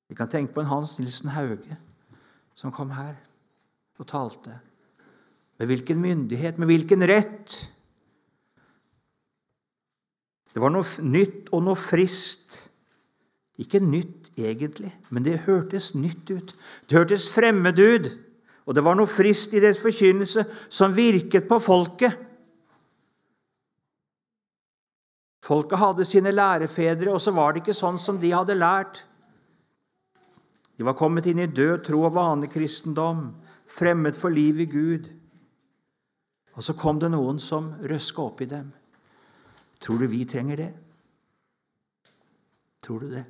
Vi 0.08 0.16
kan 0.16 0.30
tenke 0.32 0.54
på 0.54 0.62
en 0.62 0.70
Hans 0.70 0.98
Nilsen 1.00 1.32
Hauge 1.34 1.80
som 2.58 2.74
kom 2.74 2.92
her 2.94 3.16
og 3.98 4.08
talte. 4.10 4.54
Med 5.58 5.72
hvilken 5.72 6.00
myndighet, 6.02 6.60
med 6.60 6.70
hvilken 6.70 7.06
rett? 7.10 7.56
Det 10.54 10.62
var 10.62 10.74
noe 10.74 10.86
nytt 11.06 11.50
og 11.54 11.64
noe 11.66 11.78
frist. 11.78 12.67
Ikke 13.58 13.82
nytt 13.82 14.32
egentlig, 14.38 14.92
men 15.10 15.26
det 15.26 15.44
hørtes 15.48 15.96
nytt 15.98 16.30
ut. 16.30 16.54
Det 16.86 16.98
hørtes 16.98 17.30
fremmed 17.34 17.80
ut. 17.80 18.12
Og 18.68 18.76
det 18.76 18.84
var 18.84 18.98
noe 19.00 19.10
frist 19.10 19.56
i 19.56 19.62
deres 19.64 19.80
forkynnelse 19.82 20.44
som 20.70 20.96
virket 20.96 21.48
på 21.50 21.58
folket. 21.64 22.14
Folket 25.48 25.80
hadde 25.80 26.06
sine 26.06 26.34
lærefedre, 26.36 27.14
og 27.16 27.22
så 27.24 27.32
var 27.32 27.54
det 27.54 27.64
ikke 27.64 27.78
sånn 27.78 28.00
som 28.02 28.20
de 28.20 28.34
hadde 28.36 28.58
lært. 28.60 29.06
De 30.78 30.86
var 30.86 30.98
kommet 31.00 31.30
inn 31.32 31.40
i 31.40 31.48
død 31.48 31.86
tro 31.88 32.02
og 32.04 32.18
vanekristendom, 32.18 33.30
fremmed 33.66 34.20
for 34.20 34.36
liv 34.36 34.60
i 34.62 34.68
Gud. 34.70 35.08
Og 36.60 36.66
så 36.66 36.76
kom 36.78 37.00
det 37.00 37.10
noen 37.14 37.40
som 37.40 37.72
røska 37.80 38.22
opp 38.22 38.44
i 38.44 38.50
dem. 38.52 38.68
Tror 39.80 40.04
du 40.04 40.08
vi 40.12 40.26
trenger 40.28 40.60
det? 40.60 40.70
Tror 42.84 43.06
du 43.06 43.10
det? 43.16 43.24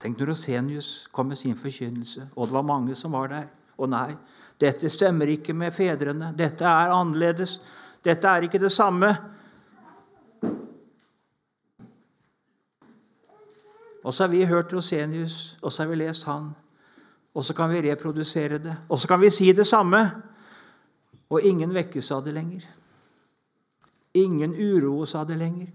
Tenk 0.00 0.18
når 0.18 0.32
Rosenius 0.32 1.08
kom 1.12 1.28
med 1.28 1.36
sin 1.36 1.56
forkynnelse, 1.56 2.30
og 2.36 2.46
det 2.46 2.54
var 2.56 2.62
mange 2.62 2.94
som 2.96 3.12
var 3.12 3.28
der. 3.28 3.48
Og 3.76 3.88
nei, 3.92 4.14
dette 4.60 4.88
stemmer 4.92 5.28
ikke 5.28 5.52
med 5.52 5.72
fedrene. 5.76 6.32
Dette 6.36 6.64
er 6.64 6.92
annerledes. 6.94 7.58
Dette 8.04 8.28
er 8.28 8.46
ikke 8.46 8.60
det 8.60 8.72
samme. 8.72 9.12
Og 14.04 14.14
så 14.14 14.24
har 14.24 14.28
vi 14.32 14.44
hørt 14.44 14.72
Rosenius, 14.72 15.58
og 15.62 15.72
så 15.72 15.82
har 15.82 15.90
vi 15.90 16.00
lest 16.00 16.24
han. 16.24 16.50
Og 17.34 17.44
så 17.44 17.54
kan 17.54 17.70
vi 17.70 17.82
reprodusere 17.90 18.58
det. 18.58 18.76
Og 18.88 18.98
så 18.98 19.08
kan 19.08 19.20
vi 19.20 19.30
si 19.30 19.52
det 19.52 19.66
samme. 19.66 20.10
Og 21.30 21.42
ingen 21.42 21.74
vekkes 21.74 22.10
av 22.10 22.24
det 22.24 22.34
lenger. 22.34 22.64
Ingen 24.14 24.56
uroes 24.56 25.14
av 25.14 25.28
det 25.28 25.38
lenger. 25.38 25.68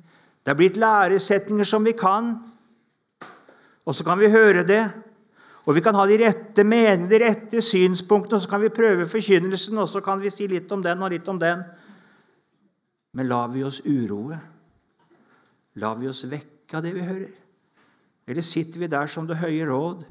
Det 0.46 0.52
er 0.52 0.58
blitt 0.58 0.78
læresetninger 0.78 1.64
som 1.64 1.86
vi 1.86 1.94
kan. 1.98 2.36
Og 3.86 3.96
så 3.96 4.06
kan 4.06 4.20
vi 4.20 4.32
høre 4.34 4.66
det. 4.66 4.84
Og 5.66 5.74
vi 5.78 5.82
kan 5.82 5.98
ha 5.98 6.06
de 6.06 6.18
rette 6.22 6.66
meningene, 6.66 7.10
de 7.10 7.20
rette 7.22 7.62
synspunktene, 7.62 8.38
og 8.38 8.44
så 8.44 8.52
kan 8.52 8.62
vi 8.62 8.74
prøve 8.74 9.08
forkynnelsen, 9.10 9.78
og 9.82 9.90
så 9.90 10.02
kan 10.06 10.22
vi 10.22 10.34
si 10.34 10.46
litt 10.50 10.70
om 10.74 10.84
den 10.86 11.02
og 11.02 11.14
litt 11.14 11.30
om 11.32 11.40
den. 11.42 11.64
Men 13.18 13.30
lar 13.30 13.50
vi 13.54 13.64
oss 13.66 13.80
uroe? 13.86 14.38
Lar 15.82 15.98
vi 15.98 16.10
oss 16.10 16.26
vekke 16.30 16.78
av 16.78 16.86
det 16.86 16.94
vi 16.94 17.06
hører? 17.06 17.32
Eller 18.30 18.46
sitter 18.46 18.82
vi 18.82 18.90
der 18.90 19.10
som 19.10 19.26
det 19.30 19.40
høye 19.42 19.66
råd, 19.70 20.06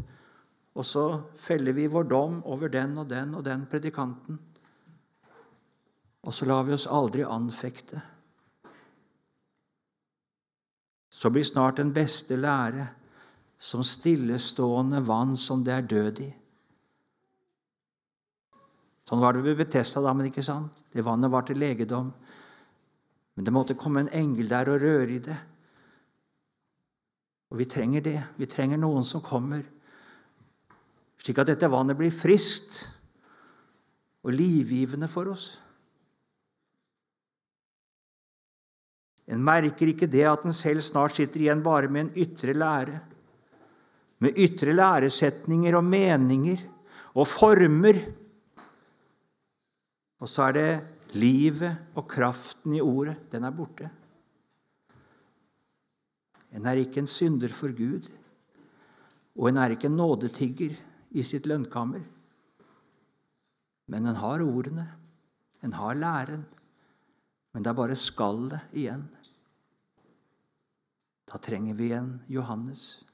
og 0.74 0.86
så 0.86 1.04
feller 1.38 1.74
vi 1.74 1.86
vår 1.90 2.10
dom 2.10 2.40
over 2.50 2.70
den 2.70 2.98
og 2.98 3.06
den 3.10 3.36
og 3.38 3.46
den 3.46 3.66
predikanten? 3.70 4.40
Og 6.24 6.34
så 6.34 6.48
lar 6.48 6.66
vi 6.66 6.74
oss 6.74 6.88
aldri 6.90 7.22
anfekte. 7.22 8.00
Så 11.14 11.30
blir 11.30 11.46
snart 11.46 11.78
den 11.78 11.92
beste 11.94 12.36
lære 12.36 12.88
som 13.58 13.84
stillestående 13.84 15.00
vann 15.04 15.36
som 15.40 15.62
det 15.64 15.72
er 15.74 15.86
død 15.88 16.20
i. 16.24 16.30
Sånn 19.04 19.20
var 19.20 19.36
det 19.36 19.44
ved 19.44 19.58
Betesta 19.60 20.00
da, 20.00 20.14
men 20.16 20.30
ikke 20.30 20.44
sant? 20.44 20.72
Det 20.92 21.04
vannet 21.04 21.32
var 21.32 21.44
til 21.44 21.60
legedom. 21.60 22.12
Men 23.34 23.46
det 23.46 23.52
måtte 23.52 23.76
komme 23.76 24.04
en 24.04 24.12
engel 24.14 24.48
der 24.48 24.70
og 24.72 24.80
røre 24.80 25.10
i 25.16 25.20
det. 25.22 25.36
Og 27.52 27.60
vi 27.60 27.68
trenger 27.70 28.04
det. 28.04 28.20
Vi 28.40 28.48
trenger 28.50 28.80
noen 28.80 29.04
som 29.06 29.22
kommer, 29.24 29.62
slik 31.20 31.38
at 31.40 31.52
dette 31.52 31.70
vannet 31.70 31.98
blir 31.98 32.14
friskt 32.14 32.80
og 34.24 34.32
livgivende 34.32 35.08
for 35.10 35.28
oss. 35.30 35.46
En 39.30 39.40
merker 39.44 39.88
ikke 39.88 40.08
det 40.10 40.24
at 40.28 40.44
en 40.44 40.56
selv 40.56 40.84
snart 40.84 41.16
sitter 41.16 41.44
igjen 41.44 41.62
bare 41.64 41.88
med 41.88 42.06
en 42.06 42.16
ytre 42.24 42.56
lære, 42.56 42.98
med 44.22 44.38
ytre 44.38 44.74
læresetninger 44.74 45.76
og 45.76 45.84
meninger 45.84 46.62
og 47.14 47.26
former. 47.28 47.98
Og 50.20 50.30
så 50.30 50.48
er 50.48 50.58
det 50.58 50.70
Livet 51.14 51.94
og 51.94 52.08
kraften 52.10 52.74
i 52.74 52.80
ordet, 52.82 53.28
den 53.30 53.44
er 53.46 53.54
borte. 53.54 53.86
En 56.54 56.66
er 56.66 56.80
ikke 56.82 57.02
en 57.02 57.10
synder 57.10 57.54
for 57.54 57.70
Gud, 57.74 58.08
og 59.38 59.48
en 59.48 59.60
er 59.62 59.74
ikke 59.74 59.86
en 59.90 59.96
nådetigger 59.98 60.74
i 61.14 61.22
sitt 61.22 61.46
lønnkammer. 61.46 62.02
Men 63.86 64.10
en 64.10 64.18
har 64.18 64.42
ordene, 64.42 64.88
en 65.62 65.76
har 65.78 65.94
læren, 65.94 66.44
men 67.54 67.62
det 67.62 67.70
er 67.70 67.78
bare 67.78 67.98
skallet 67.98 68.74
igjen. 68.74 69.06
Da 71.30 71.38
trenger 71.38 71.78
vi 71.78 71.92
en 71.94 72.16
Johannes. 72.26 73.04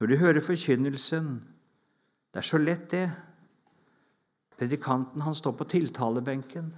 Når 0.00 0.06
du 0.10 0.16
hører 0.16 0.40
forkynnelsen 0.40 1.34
Det 2.34 2.40
er 2.40 2.46
så 2.48 2.58
lett, 2.58 2.90
det. 2.90 3.10
Predikanten 4.58 5.22
han 5.22 5.34
står 5.34 5.52
på 5.52 5.64
tiltalebenken, 5.70 6.72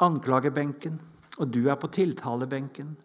anklagebenken, 0.00 0.98
og 1.38 1.48
du 1.52 1.68
er 1.68 1.76
på 1.80 1.88
tiltalebenken. 1.88 2.96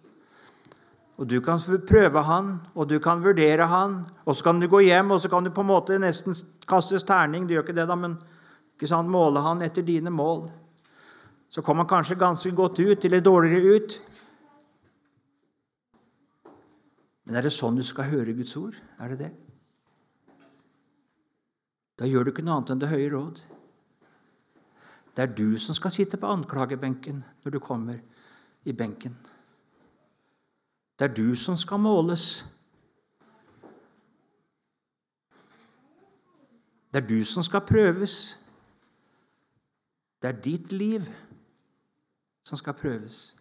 Og 1.17 1.27
Du 1.27 1.39
kan 1.41 1.59
prøve 1.87 2.23
han, 2.23 2.59
og 2.75 2.89
du 2.89 2.99
kan 2.99 3.23
vurdere 3.23 3.65
han, 3.67 4.05
og 4.25 4.35
så 4.35 4.43
kan 4.43 4.59
du 4.59 4.67
gå 4.67 4.79
hjem 4.79 5.11
og 5.11 5.21
så 5.21 5.29
kan 5.29 5.43
du 5.43 5.51
på 5.51 5.61
en 5.61 5.67
måte 5.67 5.99
nesten 5.99 6.33
kastes 6.67 7.03
terning. 7.03 7.47
Du 7.47 7.53
gjør 7.53 7.63
ikke 7.63 7.75
det, 7.75 7.87
da, 7.87 7.95
men 7.95 8.17
ikke 8.73 8.87
sant, 8.87 9.09
måle 9.09 9.39
han 9.39 9.61
etter 9.61 9.85
dine 9.85 10.09
mål. 10.09 10.49
Så 11.49 11.61
kommer 11.61 11.83
han 11.83 11.89
kanskje 11.89 12.19
ganske 12.19 12.51
godt 12.51 12.79
ut 12.79 13.05
eller 13.05 13.21
dårligere 13.21 13.75
ut. 13.75 13.99
Men 17.23 17.39
er 17.39 17.45
det 17.45 17.53
sånn 17.55 17.79
du 17.79 17.83
skal 17.87 18.09
høre 18.11 18.35
Guds 18.35 18.55
ord? 18.59 18.75
Er 18.99 19.13
det 19.13 19.19
det? 19.23 19.31
Da 21.99 22.07
gjør 22.09 22.25
du 22.25 22.33
ikke 22.33 22.43
noe 22.43 22.57
annet 22.57 22.73
enn 22.73 22.81
det 22.81 22.91
høye 22.91 23.11
råd. 23.13 23.43
Det 25.13 25.21
er 25.23 25.35
du 25.37 25.59
som 25.61 25.77
skal 25.77 25.93
sitte 25.93 26.17
på 26.17 26.27
anklagebenken 26.27 27.21
når 27.43 27.53
du 27.53 27.59
kommer 27.63 27.99
i 28.65 28.73
benken. 28.73 29.15
Det 30.99 31.09
er 31.09 31.13
du 31.13 31.35
som 31.35 31.57
skal 31.57 31.79
måles. 31.79 32.45
Det 36.93 37.03
er 37.03 37.07
du 37.07 37.23
som 37.25 37.43
skal 37.43 37.61
prøves. 37.61 38.39
Det 40.21 40.29
er 40.29 40.41
ditt 40.41 40.71
liv 40.71 41.07
som 42.43 42.57
skal 42.57 42.73
prøves. 42.73 43.35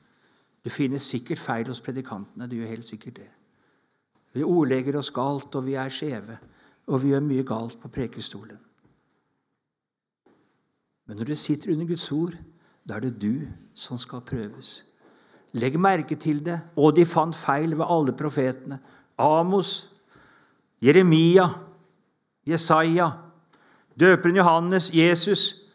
Du 0.65 0.71
finner 0.71 0.99
sikkert 0.99 1.39
feil 1.39 1.67
hos 1.67 1.81
predikantene. 1.81 2.47
Du 2.47 2.57
gjør 2.57 2.77
helt 2.77 2.85
sikkert 2.85 3.17
det. 3.17 3.31
Vi 4.33 4.45
ordlegger 4.45 4.97
oss 4.99 5.11
galt, 5.11 5.55
og 5.55 5.67
vi 5.67 5.75
er 5.77 5.93
skjeve, 5.93 6.39
og 6.87 7.03
vi 7.03 7.13
gjør 7.13 7.25
mye 7.27 7.45
galt 7.47 7.77
på 7.81 7.91
prekestolen. 7.93 8.59
Men 11.07 11.19
når 11.19 11.33
du 11.33 11.35
sitter 11.37 11.73
under 11.73 11.87
Guds 11.87 12.13
ord, 12.13 12.37
da 12.89 12.97
er 12.97 13.05
det 13.05 13.21
du 13.23 13.47
som 13.75 13.99
skal 13.99 14.25
prøves. 14.27 14.83
Legg 15.53 15.77
merke 15.81 16.17
til 16.17 16.41
det. 16.45 16.61
Og 16.77 16.97
de 16.97 17.05
fant 17.07 17.37
feil 17.37 17.77
ved 17.77 17.85
alle 17.89 18.15
profetene. 18.17 18.79
Amos, 19.19 19.93
Jeremia, 20.83 21.49
Jesaja, 22.49 23.11
døperen 24.01 24.37
Johannes, 24.37 24.91
Jesus. 24.95 25.69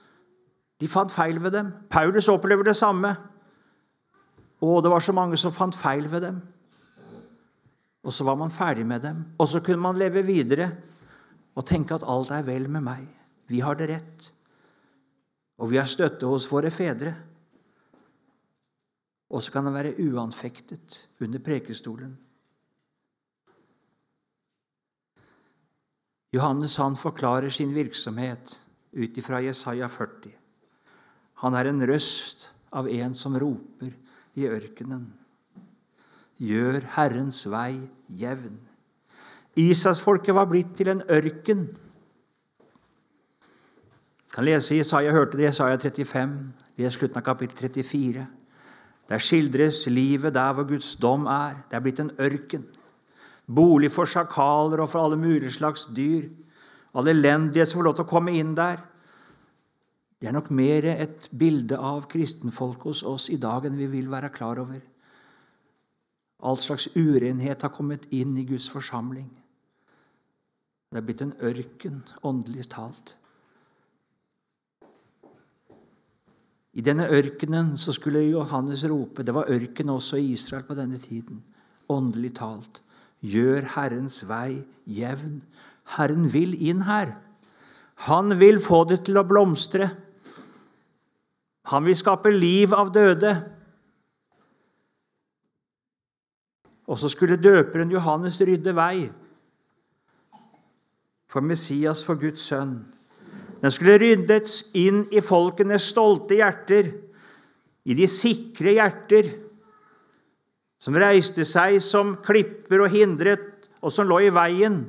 De 0.82 0.88
fant 0.88 1.12
feil 1.12 1.38
ved 1.44 1.52
dem. 1.52 1.72
Paulus 1.90 2.28
opplever 2.28 2.64
det 2.64 2.76
samme. 2.78 3.16
Og 4.62 4.84
det 4.84 4.92
var 4.92 5.00
så 5.00 5.14
mange 5.14 5.38
som 5.38 5.54
fant 5.54 5.76
feil 5.76 6.12
ved 6.12 6.22
dem. 6.22 6.42
Og 8.06 8.14
så 8.14 8.24
var 8.28 8.38
man 8.40 8.54
ferdig 8.54 8.86
med 8.88 9.02
dem. 9.02 9.24
Og 9.40 9.48
så 9.48 9.62
kunne 9.62 9.82
man 9.82 9.98
leve 9.98 10.24
videre 10.26 10.70
og 11.58 11.66
tenke 11.66 11.96
at 11.96 12.06
alt 12.08 12.32
er 12.32 12.46
vel 12.46 12.70
med 12.70 12.86
meg. 12.86 13.08
Vi 13.50 13.60
har 13.64 13.76
det 13.80 13.90
rett. 13.90 14.30
Og 15.58 15.72
vi 15.72 15.80
har 15.80 15.90
støtte 15.90 16.30
hos 16.30 16.46
våre 16.52 16.72
fedre. 16.72 17.16
Og 19.34 19.44
så 19.44 19.52
kan 19.52 19.66
han 19.68 19.76
være 19.76 19.98
uanfektet 20.06 21.08
under 21.20 21.42
prekestolen. 21.44 22.14
Johannes 26.36 26.76
han 26.78 26.96
forklarer 27.00 27.50
sin 27.50 27.74
virksomhet 27.76 28.60
ut 28.92 29.18
ifra 29.18 29.42
Jesaja 29.42 29.88
40. 29.88 30.32
Han 31.44 31.56
er 31.56 31.70
en 31.70 31.86
røst 31.88 32.50
av 32.76 32.90
en 32.90 33.16
som 33.16 33.38
roper 33.40 33.94
i 34.38 34.48
ørkenen. 34.48 35.08
Gjør 36.38 36.84
Herrens 36.94 37.46
vei 37.50 37.80
jevn. 38.14 38.58
Isaksfolket 39.58 40.36
var 40.38 40.46
blitt 40.52 40.76
til 40.78 40.92
en 40.92 41.02
ørken. 41.10 41.66
Jeg 44.28 44.34
kan 44.34 44.46
lese 44.46 44.76
i 44.76 44.78
Jesaja, 44.78 45.12
hørte 45.12 45.38
det 45.40 45.48
Isaiah 45.50 45.74
Jesaja 45.74 46.04
35, 46.06 46.34
les 46.78 46.94
slutten 46.94 47.18
av 47.18 47.24
kapittel 47.26 47.58
34. 47.58 48.26
Der 49.10 49.24
skildres 49.24 49.88
livet 49.90 50.36
der 50.36 50.54
hvor 50.54 50.68
Guds 50.70 50.96
dom 51.02 51.26
er. 51.26 51.64
Det 51.72 51.80
er 51.80 51.82
blitt 51.82 52.04
en 52.04 52.12
ørken. 52.20 52.68
Bolig 53.48 53.90
for 53.92 54.06
sjakaler 54.06 54.84
og 54.84 54.92
for 54.92 55.08
alle 55.08 55.18
mulige 55.18 55.52
slags 55.56 55.88
dyr. 55.96 56.28
All 56.94 57.08
elendighet 57.08 57.70
som 57.70 57.80
får 57.80 57.88
lov 57.88 57.96
til 57.98 58.06
å 58.06 58.12
komme 58.12 58.36
inn 58.38 58.54
der. 58.58 58.84
Det 60.22 60.30
er 60.30 60.36
nok 60.36 60.52
mer 60.52 60.86
et 60.92 61.30
bilde 61.34 61.78
av 61.78 62.06
kristenfolket 62.12 62.92
hos 62.92 63.04
oss 63.06 63.30
i 63.34 63.40
dag 63.42 63.66
enn 63.66 63.78
vi 63.80 63.90
vil 63.90 64.12
være 64.12 64.30
klar 64.34 64.60
over. 64.62 64.82
All 66.40 66.58
slags 66.58 66.88
urenhet 66.96 67.62
har 67.66 67.74
kommet 67.74 68.06
inn 68.14 68.36
i 68.38 68.46
Guds 68.46 68.70
forsamling. 68.70 69.30
Det 70.92 71.02
er 71.02 71.06
blitt 71.06 71.24
en 71.26 71.34
ørken, 71.44 72.04
åndelig 72.24 72.70
talt. 72.72 73.16
I 76.78 76.84
denne 76.86 77.08
ørkenen 77.10 77.74
så 77.82 77.94
skulle 77.96 78.22
Johannes 78.28 78.84
rope 78.86 79.24
Det 79.26 79.34
var 79.34 79.50
ørken 79.50 79.90
også 79.90 80.20
i 80.22 80.32
Israel 80.36 80.64
på 80.68 80.78
denne 80.78 81.00
tiden. 81.02 81.42
Åndelig 81.90 82.36
talt. 82.38 82.84
Gjør 83.26 83.66
Herrens 83.74 84.22
vei 84.30 84.62
jevn. 84.86 85.42
Herren 85.98 86.28
vil 86.30 86.54
inn 86.70 86.86
her. 86.86 87.16
Han 88.06 88.38
vil 88.40 88.62
få 88.62 88.84
det 88.86 89.02
til 89.08 89.18
å 89.18 89.26
blomstre. 89.26 89.90
Han 91.74 91.88
vil 91.88 91.98
skape 91.98 92.30
liv 92.32 92.76
av 92.78 92.94
døde. 92.94 93.34
Og 96.88 97.00
så 97.00 97.10
skulle 97.12 97.40
døperen 97.40 97.92
Johannes 97.92 98.40
rydde 98.40 98.74
vei 98.76 99.08
for 101.28 101.44
Messias, 101.44 102.06
for 102.08 102.16
Guds 102.20 102.46
sønn. 102.48 102.80
Den 103.62 103.74
skulle 103.74 103.98
ryddes 104.00 104.70
inn 104.78 105.04
i 105.12 105.22
folkenes 105.24 105.90
stolte 105.92 106.38
hjerter, 106.40 106.94
i 107.88 107.96
de 107.96 108.08
sikre 108.12 108.76
hjerter, 108.78 109.30
som 110.80 110.96
reiste 111.00 111.46
seg 111.48 111.80
som 111.84 112.18
klipper 112.24 112.86
og 112.86 112.94
hindret, 112.94 113.68
og 113.82 113.92
som 113.94 114.08
lå 114.08 114.22
i 114.28 114.34
veien, 114.34 114.82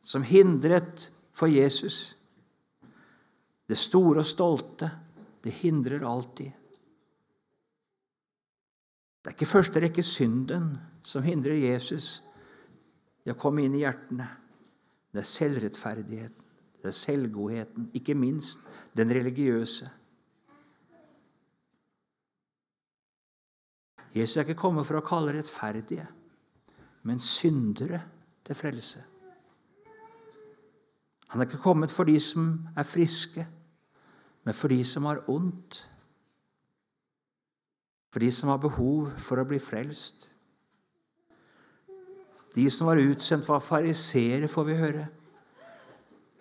som 0.00 0.24
hindret 0.26 1.08
for 1.36 1.50
Jesus. 1.50 2.16
Det 3.66 3.78
store 3.78 4.22
og 4.22 4.28
stolte, 4.28 4.90
det 5.42 5.54
hindrer 5.60 6.06
alltid. 6.06 6.52
Det 9.26 9.32
er 9.32 9.34
ikke 9.34 9.46
første 9.50 9.80
rekke 9.82 10.02
synden 10.06 10.68
som 11.02 11.24
hindrer 11.26 11.56
Jesus 11.58 12.20
i 13.26 13.32
å 13.32 13.34
komme 13.34 13.64
inn 13.66 13.72
i 13.74 13.80
hjertene. 13.80 14.22
Det 15.10 15.18
er 15.18 15.26
selvrettferdigheten. 15.26 16.44
Det 16.78 16.92
er 16.92 16.94
selvgodheten, 16.94 17.88
ikke 17.98 18.14
minst 18.14 18.62
den 18.94 19.10
religiøse. 19.10 19.88
Jesus 24.14 24.36
er 24.36 24.46
ikke 24.46 24.60
kommet 24.60 24.86
for 24.86 25.00
å 25.00 25.02
kalle 25.10 25.34
rettferdige, 25.34 26.06
men 27.02 27.18
syndere 27.18 28.04
til 28.46 28.60
frelse. 28.62 29.02
Han 31.34 31.42
er 31.42 31.50
ikke 31.50 31.64
kommet 31.66 31.90
for 31.90 32.06
de 32.06 32.14
som 32.22 32.60
er 32.78 32.86
friske, 32.86 33.42
men 34.46 34.54
for 34.54 34.70
de 34.70 34.84
som 34.86 35.10
har 35.10 35.24
ondt. 35.26 35.82
For 38.16 38.24
de 38.24 38.30
som 38.32 38.48
har 38.48 38.56
behov 38.56 39.10
for 39.20 39.36
å 39.36 39.42
bli 39.44 39.58
frelst. 39.60 40.30
De 42.54 42.64
som 42.72 42.88
var 42.88 42.96
utsendt, 42.96 43.44
var 43.44 43.60
fariseere, 43.60 44.48
får 44.48 44.64
vi 44.70 44.76
høre. 44.78 45.02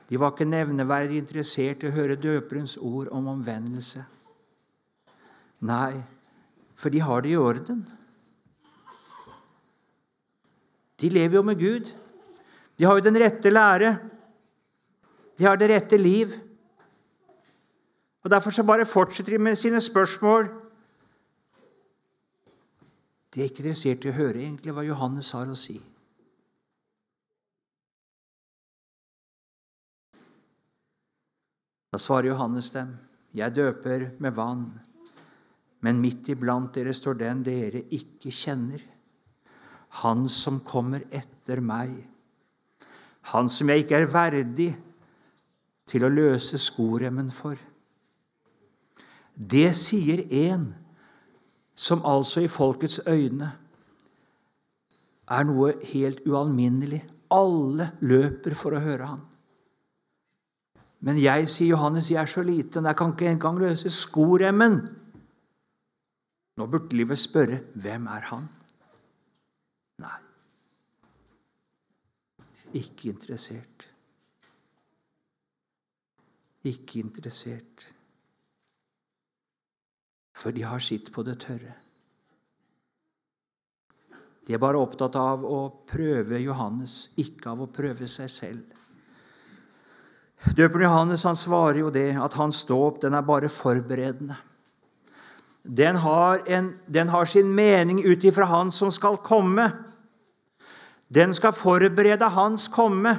De 0.08 0.16
var 0.16 0.32
ikke 0.32 0.48
nevneverdig 0.48 1.20
interessert 1.20 1.84
i 1.84 1.90
å 1.92 1.98
høre 1.98 2.16
døperens 2.16 2.78
ord 2.80 3.12
om 3.12 3.28
omvendelse. 3.34 4.06
Nei, 5.68 6.00
for 6.80 6.96
de 6.96 7.04
har 7.04 7.28
det 7.28 7.36
i 7.36 7.44
orden. 7.44 7.84
De 10.96 11.12
lever 11.12 11.42
jo 11.42 11.46
med 11.52 11.60
Gud. 11.60 11.92
De 12.80 12.88
har 12.88 12.96
jo 12.96 13.10
den 13.12 13.20
rette 13.20 13.52
lære. 13.52 13.98
De 15.36 15.52
har 15.52 15.60
det 15.60 15.74
rette 15.76 16.00
liv. 16.00 16.40
Og 18.24 18.32
Derfor 18.32 18.56
så 18.56 18.64
bare 18.64 18.88
fortsetter 18.88 19.36
de 19.36 19.48
med 19.52 19.60
sine 19.60 19.84
spørsmål. 19.84 20.64
De 23.36 23.42
er 23.44 23.50
ikke 23.50 23.66
interessert 23.66 24.06
i 24.08 24.14
å 24.14 24.16
høre 24.16 24.40
egentlig 24.40 24.72
hva 24.72 24.86
Johannes 24.88 25.34
har 25.36 25.50
å 25.52 25.58
si. 25.60 25.76
Da 31.92 32.00
svarer 32.00 32.30
Johannes 32.32 32.72
dem, 32.72 32.96
'Jeg 33.36 33.56
døper 33.56 34.12
med 34.20 34.34
vann', 34.36 34.80
men 35.82 36.00
midt 36.00 36.30
iblant 36.30 36.74
dere 36.74 36.94
står 36.94 37.20
den 37.20 37.44
dere 37.44 37.84
ikke 37.92 38.32
kjenner, 38.32 38.82
han 39.90 40.30
som 40.30 40.60
kommer 40.60 41.04
etter 41.12 41.60
meg, 41.60 41.92
han 43.22 43.50
som 43.50 43.68
jeg 43.70 43.84
ikke 43.84 44.00
er 44.00 44.12
verdig 44.12 44.70
til 45.86 46.04
å 46.04 46.10
løse 46.10 46.58
skoremmen 46.58 47.32
for. 47.32 47.56
Det 49.36 49.76
sier 49.76 50.24
en 50.32 50.85
som 51.76 52.06
altså 52.08 52.46
i 52.46 52.48
folkets 52.48 53.02
øyne 53.08 53.52
er 55.28 55.48
noe 55.48 55.74
helt 55.92 56.22
ualminnelig. 56.28 57.02
Alle 57.34 57.92
løper 58.06 58.56
for 58.56 58.78
å 58.78 58.84
høre 58.84 59.10
han. 59.10 59.24
Men 61.06 61.20
jeg, 61.22 61.50
sier 61.52 61.74
Johannes, 61.76 62.10
jeg 62.10 62.22
er 62.22 62.30
så 62.30 62.42
liten, 62.46 62.86
jeg 62.88 62.98
kan 62.98 63.12
ikke 63.14 63.30
engang 63.30 63.60
løse 63.62 63.92
skoremmen. 63.94 64.80
Nå 66.56 66.68
burde 66.72 66.96
livet 66.96 67.20
spørre 67.20 67.60
hvem 67.76 68.08
er 68.16 68.30
han? 68.30 68.48
Nei, 70.02 70.22
ikke 72.80 73.12
interessert. 73.12 73.90
Ikke 76.66 77.04
interessert. 77.04 77.86
For 80.36 80.52
de 80.52 80.66
har 80.68 80.84
sitt 80.84 81.12
på 81.16 81.24
det 81.24 81.40
tørre. 81.46 81.74
De 84.46 84.54
er 84.54 84.62
bare 84.62 84.78
opptatt 84.78 85.16
av 85.18 85.46
å 85.48 85.60
prøve 85.90 86.38
Johannes, 86.44 87.08
ikke 87.18 87.54
av 87.54 87.64
å 87.66 87.72
prøve 87.72 88.08
seg 88.12 88.30
selv. 88.30 88.82
Døperen 90.54 90.86
Johannes 90.86 91.24
han 91.26 91.38
svarer 91.40 91.80
jo 91.82 91.94
det 91.94 92.12
at 92.22 92.36
hans 92.38 92.60
dåp 92.68 93.04
er 93.08 93.16
bare 93.26 93.50
forberedende. 93.50 94.36
Den 95.66 95.98
har, 95.98 96.44
en, 96.46 96.76
den 96.86 97.10
har 97.10 97.26
sin 97.26 97.50
mening 97.56 98.04
ut 98.06 98.24
ifra 98.24 98.46
Han 98.46 98.70
som 98.72 98.92
skal 98.94 99.18
komme. 99.18 99.72
Den 101.10 101.34
skal 101.34 101.56
forberede 101.58 102.30
Hans 102.30 102.68
komme. 102.68 103.16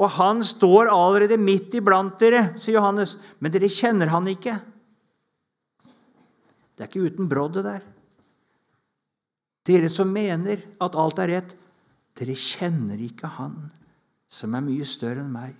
Og 0.00 0.08
han 0.10 0.40
står 0.42 0.88
allerede 0.88 1.36
midt 1.36 1.74
iblant 1.76 2.16
dere, 2.18 2.54
sier 2.56 2.80
Johannes, 2.80 3.18
men 3.38 3.52
dere 3.52 3.68
kjenner 3.68 4.08
han 4.10 4.26
ikke. 4.32 4.56
Det 6.74 6.84
er 6.84 6.90
ikke 6.90 7.10
uten 7.10 7.28
brodd, 7.30 7.54
det 7.58 7.64
der. 7.66 7.84
Dere 9.64 9.88
som 9.88 10.10
mener 10.12 10.60
at 10.82 10.96
alt 10.98 11.20
er 11.22 11.30
rett, 11.30 11.54
dere 12.18 12.34
kjenner 12.38 13.00
ikke 13.00 13.30
Han 13.38 13.56
som 14.34 14.54
er 14.56 14.64
mye 14.66 14.86
større 14.88 15.22
enn 15.22 15.32
meg. 15.32 15.54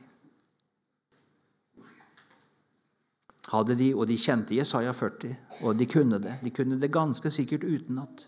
Hadde 3.55 3.77
de, 3.79 3.93
Og 3.95 4.07
de 4.09 4.17
kjente 4.19 4.57
Jesaja 4.57 4.93
40, 4.93 5.37
og 5.63 5.77
de 5.79 5.87
kunne 5.87 6.19
det. 6.19 6.39
De 6.43 6.51
kunne 6.51 6.79
det 6.81 6.91
ganske 6.91 7.31
sikkert 7.31 7.65
utenat. 7.65 8.27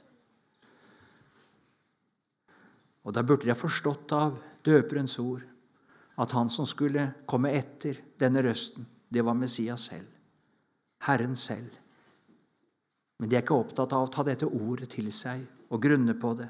Og 3.07 3.15
da 3.15 3.23
burde 3.23 3.47
de 3.47 3.51
ha 3.51 3.59
forstått 3.59 4.13
av 4.15 4.39
døperens 4.67 5.19
ord 5.19 5.43
at 6.17 6.33
han 6.33 6.51
som 6.51 6.67
skulle 6.67 7.11
komme 7.29 7.53
etter 7.55 7.99
denne 8.19 8.43
røsten, 8.43 8.87
det 9.09 9.23
var 9.23 9.37
Messias 9.37 9.91
selv. 9.91 10.09
Herren 11.07 11.37
selv. 11.37 11.75
Men 13.19 13.31
de 13.31 13.37
er 13.37 13.45
ikke 13.45 13.57
opptatt 13.57 13.95
av 13.97 14.07
å 14.07 14.13
ta 14.13 14.25
dette 14.27 14.49
ordet 14.49 14.91
til 14.93 15.09
seg 15.15 15.45
og 15.73 15.83
grunne 15.83 16.15
på 16.19 16.35
det. 16.39 16.49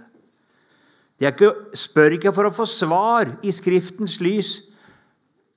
De 1.16 1.28
ikke, 1.30 1.52
spør 1.78 2.18
ikke 2.18 2.32
for 2.36 2.48
å 2.48 2.54
få 2.54 2.66
svar 2.68 3.30
i 3.46 3.52
Skriftens 3.54 4.18
lys, 4.20 4.50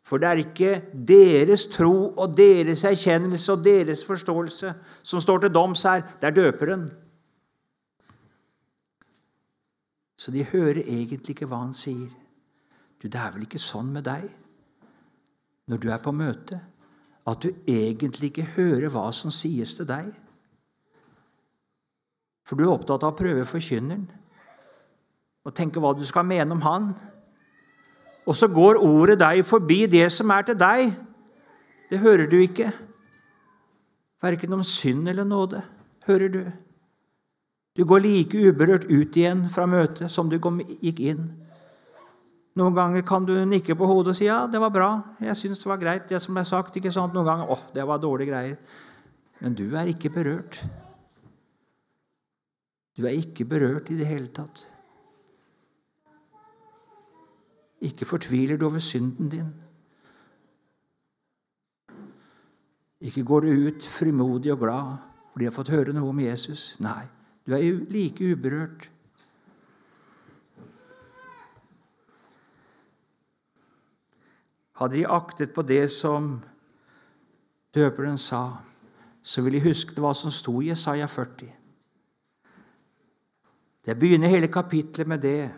for 0.05 0.21
det 0.21 0.29
er 0.29 0.41
ikke 0.41 0.71
deres 0.93 1.67
tro 1.69 2.13
og 2.15 2.37
deres 2.37 2.85
erkjennelse 2.87 3.51
og 3.53 3.65
deres 3.65 4.01
forståelse 4.07 4.71
som 5.03 5.21
står 5.21 5.43
til 5.43 5.53
doms 5.53 5.83
her. 5.85 6.05
Det 6.21 6.29
er 6.29 6.37
døperen. 6.37 6.87
Så 10.19 10.33
de 10.35 10.47
hører 10.49 10.81
egentlig 10.81 11.35
ikke 11.35 11.49
hva 11.49 11.61
han 11.61 11.75
sier. 11.77 12.09
Du, 12.99 13.07
Det 13.07 13.19
er 13.19 13.31
vel 13.31 13.45
ikke 13.45 13.61
sånn 13.61 13.93
med 13.93 14.07
deg 14.07 14.25
når 15.69 15.77
du 15.77 15.91
er 15.93 16.01
på 16.01 16.11
møte, 16.11 16.57
at 17.29 17.43
du 17.45 17.53
egentlig 17.69 18.31
ikke 18.31 18.47
hører 18.55 18.89
hva 18.89 19.11
som 19.13 19.29
sies 19.29 19.75
til 19.77 19.85
deg? 19.85 20.07
For 22.49 22.57
du 22.57 22.65
er 22.65 22.73
opptatt 22.73 23.03
av 23.05 23.13
å 23.13 23.17
prøve 23.17 23.45
forkynneren 23.45 24.07
og 25.45 25.53
tenke 25.55 25.81
hva 25.81 25.93
du 25.93 26.01
skal 26.05 26.25
mene 26.25 26.55
om 26.55 26.63
han. 26.65 26.87
Og 28.25 28.35
så 28.37 28.49
går 28.49 28.81
ordet 28.81 29.19
deg 29.21 29.43
forbi 29.45 29.83
det 29.89 30.07
som 30.13 30.33
er 30.33 30.47
til 30.47 30.57
deg. 30.57 30.89
Det 31.89 32.01
hører 32.01 32.25
du 32.29 32.39
ikke. 32.41 32.71
Verken 34.21 34.57
om 34.57 34.65
synd 34.65 35.07
eller 35.13 35.29
nåde 35.29 35.61
hører 36.09 36.33
du. 36.33 36.41
Du 37.77 37.85
går 37.87 38.01
like 38.03 38.41
uberørt 38.49 38.89
ut 38.89 39.15
igjen 39.15 39.45
fra 39.53 39.69
møtet 39.69 40.09
som 40.11 40.29
du 40.29 40.39
gikk 40.81 40.99
inn. 41.05 41.29
Noen 42.57 42.75
ganger 42.75 43.05
kan 43.07 43.23
du 43.29 43.35
nikke 43.45 43.77
på 43.77 43.87
hodet 43.87 44.15
og 44.15 44.17
si 44.17 44.25
ja, 44.25 44.41
det 44.49 44.59
var 44.59 44.73
bra. 44.73 44.89
Jeg 45.21 45.37
syns 45.37 45.61
det 45.61 45.69
var 45.69 45.79
greit, 45.79 46.09
det 46.09 46.19
som 46.19 46.33
ble 46.33 46.43
sagt. 46.49 46.75
ikke 46.75 46.91
sant? 46.91 47.13
Noen 47.13 47.29
ganger 47.29 47.53
å, 47.53 47.61
det 47.77 47.85
var 47.87 48.01
dårlige 48.01 48.33
greier. 48.33 48.57
Men 49.39 49.55
du 49.55 49.69
er 49.77 49.93
ikke 49.93 50.11
berørt. 50.11 50.57
Du 52.99 53.05
er 53.07 53.15
ikke 53.15 53.45
berørt 53.47 53.87
i 53.93 53.95
det 53.95 54.07
hele 54.09 54.27
tatt. 54.35 54.65
Ikke 57.79 58.03
fortviler 58.05 58.57
du 58.59 58.65
over 58.67 58.81
synden 58.83 59.29
din. 59.31 59.53
Ikke 62.99 63.23
går 63.23 63.39
du 63.39 63.67
ut 63.69 63.85
frimodig 63.87 64.51
og 64.51 64.59
glad 64.59 64.97
fordi 65.31 65.45
du 65.45 65.49
har 65.49 65.55
fått 65.55 65.71
høre 65.71 65.93
noe 65.95 66.09
om 66.11 66.19
Jesus. 66.19 66.73
Nei, 66.83 67.05
du 67.47 67.53
er 67.55 67.77
like 67.87 68.33
uberørt. 68.33 68.89
Hadde 74.81 74.97
de 74.97 75.05
aktet 75.07 75.53
på 75.55 75.63
det 75.63 75.85
som 75.91 76.41
døperen 77.75 78.19
sa, 78.19 78.43
så 79.23 79.45
ville 79.45 79.61
de 79.61 79.69
husket 79.69 80.03
hva 80.03 80.11
som 80.11 80.35
sto 80.35 80.57
i 80.59 80.73
Jesaja 80.73 81.07
40. 81.07 81.58
Det 83.89 83.97
begynner 83.97 84.29
hele 84.29 84.47
kapitlet 84.53 85.07
med 85.07 85.23
det 85.25 85.49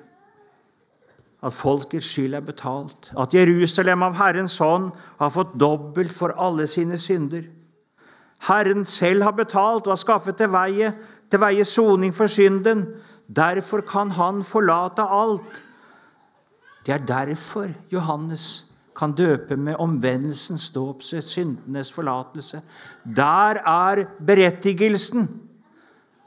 at 1.44 1.54
folkets 1.54 2.08
skyld 2.14 2.38
er 2.38 2.44
betalt, 2.46 3.10
at 3.20 3.34
Jerusalem 3.36 4.06
av 4.06 4.16
Herrens 4.16 4.56
hånd 4.62 4.92
har 5.20 5.34
fått 5.34 5.58
dobbelt 5.60 6.14
for 6.16 6.32
alle 6.40 6.68
sine 6.70 7.00
synder. 7.02 7.44
Herren 8.48 8.86
selv 8.86 9.26
har 9.26 9.36
betalt 9.36 9.90
og 9.90 9.98
har 9.98 10.00
skaffet 10.00 10.40
til 10.40 10.52
veie, 10.54 10.94
til 11.28 11.44
veie 11.44 11.66
soning 11.68 12.16
for 12.16 12.32
synden. 12.32 12.86
Derfor 13.28 13.84
kan 13.84 14.16
han 14.16 14.46
forlate 14.48 15.04
alt. 15.04 15.64
Det 16.86 16.96
er 16.96 17.04
derfor 17.04 17.68
Johannes 17.92 18.72
kan 18.96 19.12
døpe 19.12 19.58
med 19.58 19.76
omvendelsens 19.76 20.70
dåp, 20.70 21.04
syndenes 21.04 21.92
forlatelse. 21.92 22.62
Der 23.04 23.60
er 23.60 24.06
berettigelsen. 24.26 25.41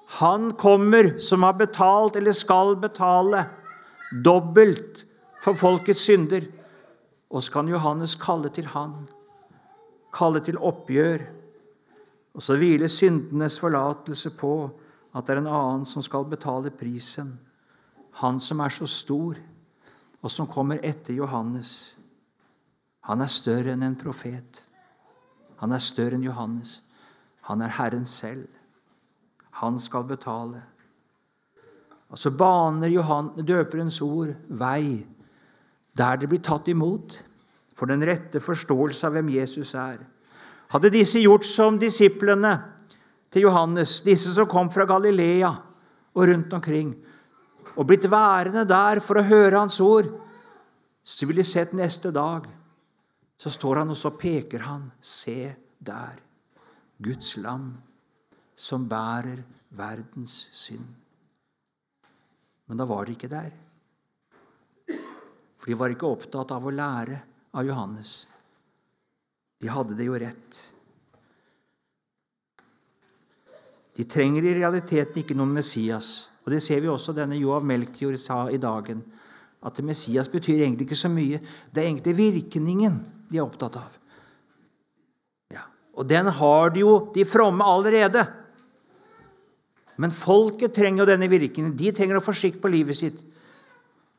Han 0.07 0.53
kommer 0.53 1.19
som 1.19 1.43
har 1.43 1.57
betalt 1.59 2.17
eller 2.17 2.33
skal 2.33 2.77
betale 2.77 3.45
dobbelt 4.25 5.05
for 5.43 5.57
folkets 5.59 6.05
synder. 6.07 6.45
Og 7.31 7.43
så 7.43 7.53
kan 7.57 7.69
Johannes 7.69 8.15
kalle 8.21 8.51
til 8.55 8.69
han, 8.71 8.95
kalle 10.15 10.43
til 10.45 10.61
oppgjør. 10.61 11.25
Og 12.35 12.43
så 12.43 12.59
hviler 12.59 12.91
syndenes 12.91 13.59
forlatelse 13.63 14.31
på 14.39 14.55
at 15.15 15.27
det 15.27 15.35
er 15.35 15.43
en 15.43 15.51
annen 15.51 15.85
som 15.87 16.03
skal 16.03 16.27
betale 16.31 16.71
prisen. 16.75 17.33
Han 18.23 18.41
som 18.41 18.61
er 18.63 18.71
så 18.71 18.87
stor, 18.87 19.39
og 20.23 20.31
som 20.31 20.49
kommer 20.49 20.81
etter 20.83 21.15
Johannes. 21.15 21.95
Han 23.05 23.21
er 23.21 23.31
større 23.31 23.75
enn 23.75 23.85
en 23.85 23.99
profet. 23.99 24.63
Han 25.61 25.75
er 25.75 25.83
større 25.83 26.17
enn 26.17 26.25
Johannes. 26.25 26.79
Han 27.51 27.63
er 27.63 27.75
Herren 27.77 28.07
selv. 28.09 28.47
Han 29.61 29.79
skal 29.81 30.07
betale. 30.09 30.63
Og 32.11 32.19
så 32.19 32.31
baner 32.31 32.93
Johan, 32.93 33.33
døperens 33.43 34.01
ord 34.05 34.35
vei 34.49 35.05
der 35.95 36.19
det 36.19 36.29
blir 36.31 36.43
tatt 36.43 36.69
imot 36.71 37.21
for 37.75 37.91
den 37.91 38.03
rette 38.07 38.43
forståelse 38.43 39.07
av 39.07 39.15
hvem 39.15 39.31
Jesus 39.37 39.75
er. 39.79 40.01
Hadde 40.75 40.91
disse 40.95 41.23
gjort 41.23 41.47
som 41.47 41.79
disiplene 41.79 42.53
til 43.35 43.47
Johannes, 43.47 44.01
disse 44.07 44.33
som 44.35 44.49
kom 44.51 44.71
fra 44.75 44.87
Galilea 44.91 45.51
og 46.15 46.29
rundt 46.31 46.55
omkring, 46.55 46.93
og 47.75 47.87
blitt 47.87 48.07
værende 48.11 48.63
der 48.67 49.01
for 49.03 49.19
å 49.19 49.27
høre 49.27 49.59
hans 49.59 49.81
ord, 49.83 50.11
så 51.05 51.27
ville 51.27 51.43
de 51.43 51.47
sett 51.47 51.75
neste 51.75 52.11
dag. 52.15 52.47
Så 53.39 53.51
står 53.51 53.83
han, 53.83 53.91
og 53.91 53.99
så 53.99 54.13
peker 54.15 54.63
han. 54.67 54.87
Se 55.03 55.51
der, 55.83 56.15
Guds 57.03 57.35
lam 57.43 57.73
som 58.57 58.89
bærer 58.89 59.43
verdens 59.75 60.35
synd. 60.55 60.87
Men 62.67 62.81
da 62.81 62.87
var 62.89 63.07
de 63.07 63.15
ikke 63.17 63.31
der. 63.33 63.51
For 65.59 65.73
de 65.73 65.79
var 65.81 65.93
ikke 65.93 66.09
opptatt 66.09 66.53
av 66.55 66.67
å 66.67 66.73
lære 66.73 67.19
av 67.57 67.67
Johannes. 67.67 68.15
De 69.61 69.71
hadde 69.73 69.97
det 69.97 70.07
jo 70.09 70.19
rett. 70.21 70.61
De 73.95 74.05
trenger 74.11 74.45
i 74.45 74.55
realiteten 74.59 75.23
ikke 75.23 75.37
noen 75.39 75.55
Messias. 75.55 76.29
Og 76.45 76.53
Det 76.53 76.61
ser 76.61 76.83
vi 76.85 76.91
også 76.93 77.15
denne 77.17 77.39
Joav 77.39 77.65
Melkjord 77.65 78.19
sa 78.21 78.45
i 78.53 78.61
dagen. 78.61 79.01
At 79.65 79.81
Messias 79.81 80.29
betyr 80.29 80.67
egentlig 80.67 80.89
ikke 80.89 81.01
så 81.01 81.09
mye. 81.09 81.41
Det 81.73 81.81
er 81.81 81.89
egentlig 81.89 82.17
virkningen 82.19 82.99
de 83.31 83.39
er 83.39 83.47
opptatt 83.47 83.79
av. 83.81 83.95
Ja. 85.55 85.65
Og 85.97 86.05
den 86.11 86.29
har 86.29 86.75
de 86.75 86.83
jo, 86.85 86.99
de 87.15 87.25
fromme, 87.25 87.65
allerede. 87.65 88.27
Men 89.97 90.15
folket 90.15 90.75
trenger 90.75 91.05
jo 91.05 91.11
denne 91.13 91.29
virkningen. 91.31 91.77
De 91.79 91.93
trenger 91.95 92.19
å 92.19 92.25
få 92.25 92.35
skikk 92.37 92.59
på 92.63 92.71
livet 92.73 92.99
sitt. 92.99 93.21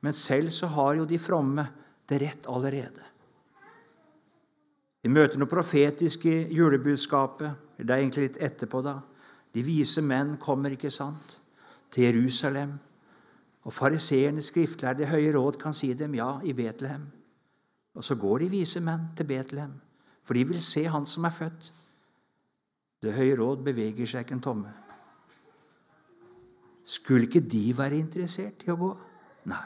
Men 0.05 0.15
selv 0.15 0.53
så 0.53 0.69
har 0.71 0.95
jo 0.99 1.07
de 1.09 1.19
fromme 1.19 1.65
det 2.07 2.21
rett 2.21 2.47
allerede. 2.51 3.03
De 5.05 5.11
møter 5.11 5.37
noe 5.37 5.49
profetisk 5.49 6.25
i 6.29 6.37
julebudskapet. 6.55 7.77
Det 7.77 7.89
er 7.89 7.99
egentlig 7.99 8.29
litt 8.29 8.41
etterpå, 8.41 8.81
da. 8.85 8.99
De 9.53 9.63
vise 9.63 10.01
menn 10.01 10.35
kommer, 10.41 10.73
ikke 10.73 10.91
sant, 10.93 11.37
til 11.93 12.07
Jerusalem. 12.07 12.73
Og 13.65 13.73
fariseerne, 13.73 14.43
skriftlærde, 14.45 15.07
høye 15.09 15.33
råd 15.35 15.59
kan 15.61 15.75
si 15.77 15.91
dem 15.97 16.15
ja 16.17 16.39
i 16.43 16.53
Betlehem. 16.57 17.05
Og 17.95 18.03
så 18.03 18.17
går 18.19 18.43
de 18.43 18.51
vise 18.51 18.81
menn 18.83 19.11
til 19.17 19.29
Betlehem, 19.29 19.73
for 20.25 20.37
de 20.37 20.43
vil 20.49 20.61
se 20.61 20.83
Han 20.89 21.05
som 21.05 21.25
er 21.25 21.37
født. 21.37 21.71
Det 23.01 23.13
høye 23.13 23.37
råd 23.37 23.63
beveger 23.63 24.09
seg 24.09 24.25
ikke 24.25 24.39
en 24.39 24.43
tomme. 24.43 24.73
Skulle 26.85 27.25
ikke 27.25 27.41
de 27.41 27.63
være 27.77 27.97
interessert 27.97 28.61
i 28.65 28.69
å 28.69 28.77
gå? 28.77 28.91
Nei. 29.49 29.63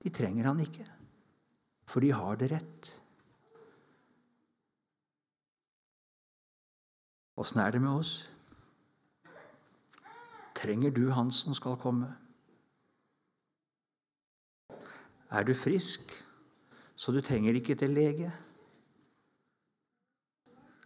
De 0.00 0.12
trenger 0.14 0.48
han 0.48 0.60
ikke, 0.62 0.86
for 1.88 2.04
de 2.04 2.12
har 2.14 2.38
det 2.40 2.48
rett. 2.54 2.92
Åssen 7.36 7.60
er 7.60 7.74
det 7.74 7.82
med 7.84 7.92
oss? 7.92 8.14
Trenger 10.56 10.94
du 10.94 11.10
Han 11.12 11.28
som 11.30 11.52
skal 11.54 11.76
komme? 11.76 12.08
Er 15.28 15.44
du 15.44 15.52
frisk, 15.52 16.14
så 16.96 17.12
du 17.12 17.20
trenger 17.20 17.58
ikke 17.58 17.76
til 17.76 17.92
lege? 17.92 18.30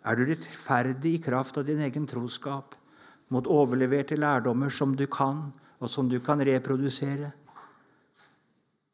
Er 0.03 0.17
du 0.17 0.25
rettferdig 0.27 1.15
i 1.19 1.23
kraft 1.23 1.61
av 1.61 1.69
din 1.69 1.85
egen 1.87 2.09
troskap 2.09 2.80
mot 3.31 3.47
overleverte 3.47 4.19
lærdommer 4.19 4.71
som 4.71 4.95
du 4.97 5.07
kan, 5.07 5.51
og 5.81 5.91
som 5.91 6.09
du 6.11 6.19
kan 6.21 6.43
reprodusere? 6.47 7.31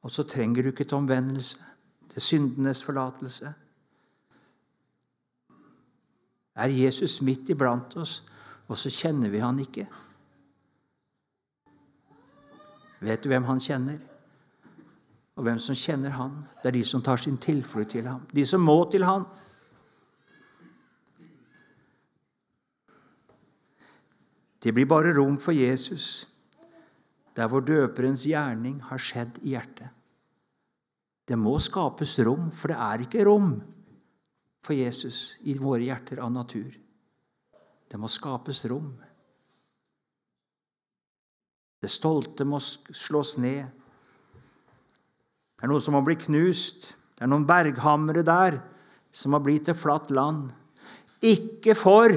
Og 0.03 0.11
så 0.11 0.23
trenger 0.23 0.63
du 0.63 0.69
ikke 0.71 0.85
til 0.85 1.01
omvendelse, 1.01 1.59
til 2.09 2.23
syndenes 2.23 2.85
forlatelse. 2.85 3.55
Er 6.57 6.73
Jesus 6.73 7.21
midt 7.23 7.51
iblant 7.51 7.97
oss, 7.97 8.23
og 8.69 8.79
så 8.79 8.91
kjenner 8.91 9.29
vi 9.29 9.41
han 9.43 9.59
ikke? 9.61 9.87
Vet 13.01 13.25
du 13.25 13.29
hvem 13.29 13.45
han 13.45 13.61
kjenner? 13.61 13.99
Og 15.37 15.45
hvem 15.45 15.59
som 15.61 15.77
kjenner 15.77 16.15
han? 16.17 16.39
Det 16.63 16.71
er 16.71 16.79
de 16.79 16.85
som 16.89 17.03
tar 17.05 17.21
sin 17.21 17.37
tilflukt 17.37 17.91
til 17.93 18.07
ham. 18.09 18.23
De 18.33 18.47
som 18.47 18.63
må 18.65 18.79
til 18.91 19.05
han. 19.05 19.27
Det 24.67 24.73
blir 24.75 24.89
bare 24.91 25.13
rom 25.15 25.37
for 25.39 25.55
Jesus 25.55 26.27
der 27.37 27.47
hvor 27.53 27.63
døperens 27.63 28.25
gjerning 28.27 28.81
har 28.89 28.99
skjedd 28.99 29.37
i 29.45 29.53
hjertet. 29.53 29.93
Det 31.27 31.37
må 31.39 31.53
skapes 31.63 32.17
rom, 32.27 32.49
for 32.51 32.73
det 32.73 32.79
er 32.81 33.05
ikke 33.05 33.27
rom 33.29 33.53
for 34.65 34.75
Jesus 34.75 35.37
i 35.47 35.55
våre 35.59 35.85
hjerter 35.85 36.23
av 36.25 36.33
natur. 36.35 36.73
Det 37.87 37.99
må 38.01 38.11
skapes 38.11 38.65
rom. 38.71 38.89
Det 41.79 41.91
stolte 41.93 42.47
må 42.49 42.59
slås 42.59 43.37
ned. 43.39 43.67
Det 45.55 45.67
er 45.67 45.71
noe 45.71 45.83
som 45.85 45.95
må 45.95 46.03
bli 46.07 46.17
knust. 46.27 46.89
Det 47.15 47.23
er 47.23 47.31
noen 47.31 47.47
berghammere 47.47 48.27
der 48.27 48.59
som 49.15 49.37
har 49.37 49.45
blitt 49.45 49.69
til 49.69 49.79
flatt 49.79 50.11
land. 50.11 50.51
Ikke 51.23 51.77
for 51.79 52.11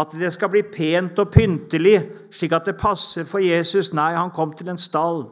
at 0.00 0.14
det 0.18 0.30
skal 0.34 0.50
bli 0.52 0.62
pent 0.62 1.18
og 1.18 1.32
pyntelig, 1.34 1.98
slik 2.34 2.54
at 2.56 2.68
det 2.68 2.78
passer 2.80 3.26
for 3.28 3.42
Jesus. 3.42 3.92
Nei, 3.96 4.12
han 4.16 4.32
kom 4.34 4.54
til 4.56 4.70
en 4.72 4.80
stall. 4.80 5.26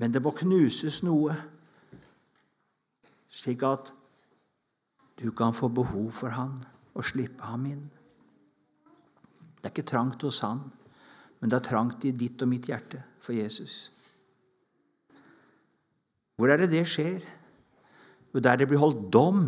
Men 0.00 0.14
det 0.14 0.22
må 0.24 0.32
knuses 0.34 1.02
noe, 1.06 1.36
slik 3.30 3.62
at 3.66 3.92
du 5.22 5.30
kan 5.36 5.54
få 5.54 5.68
behov 5.70 6.10
for 6.16 6.34
han 6.34 6.56
og 6.92 7.06
slippe 7.06 7.46
ham 7.46 7.66
inn. 7.70 7.84
Det 9.62 9.68
er 9.68 9.74
ikke 9.76 9.86
trangt 9.86 10.24
hos 10.26 10.40
han, 10.42 10.64
men 11.40 11.50
det 11.50 11.60
er 11.60 11.68
trangt 11.68 12.04
i 12.04 12.10
ditt 12.10 12.42
og 12.42 12.50
mitt 12.50 12.66
hjerte 12.66 13.02
for 13.22 13.36
Jesus. 13.36 13.92
Hvor 16.36 16.50
er 16.50 16.58
det 16.58 16.72
det 16.72 16.86
skjer? 16.90 17.20
Jo, 18.34 18.40
der 18.42 18.58
det 18.58 18.66
blir 18.68 18.82
holdt 18.82 19.06
dom 19.12 19.44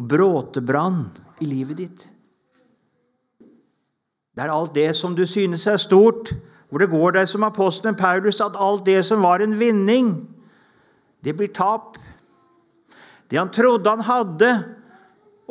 og 0.00 0.08
bråtebrann 0.08 1.04
i 1.44 1.48
livet 1.48 1.76
ditt. 1.76 2.06
Det 4.32 4.46
er 4.46 4.52
alt 4.54 4.72
det 4.72 4.94
som 4.96 5.12
du 5.16 5.26
synes 5.28 5.66
er 5.68 5.76
stort, 5.80 6.32
hvor 6.70 6.80
det 6.80 6.92
går 6.92 7.18
deg 7.18 7.28
som 7.28 7.44
apostelen 7.44 7.98
Paulus 7.98 8.40
at 8.40 8.56
alt 8.56 8.86
det 8.86 9.02
som 9.04 9.20
var 9.26 9.44
en 9.44 9.58
vinning, 9.60 10.14
det 11.20 11.34
blir 11.36 11.50
tap. 11.52 11.98
Det 13.28 13.36
han 13.36 13.52
trodde 13.52 13.90
han 13.90 14.06
hadde 14.06 14.50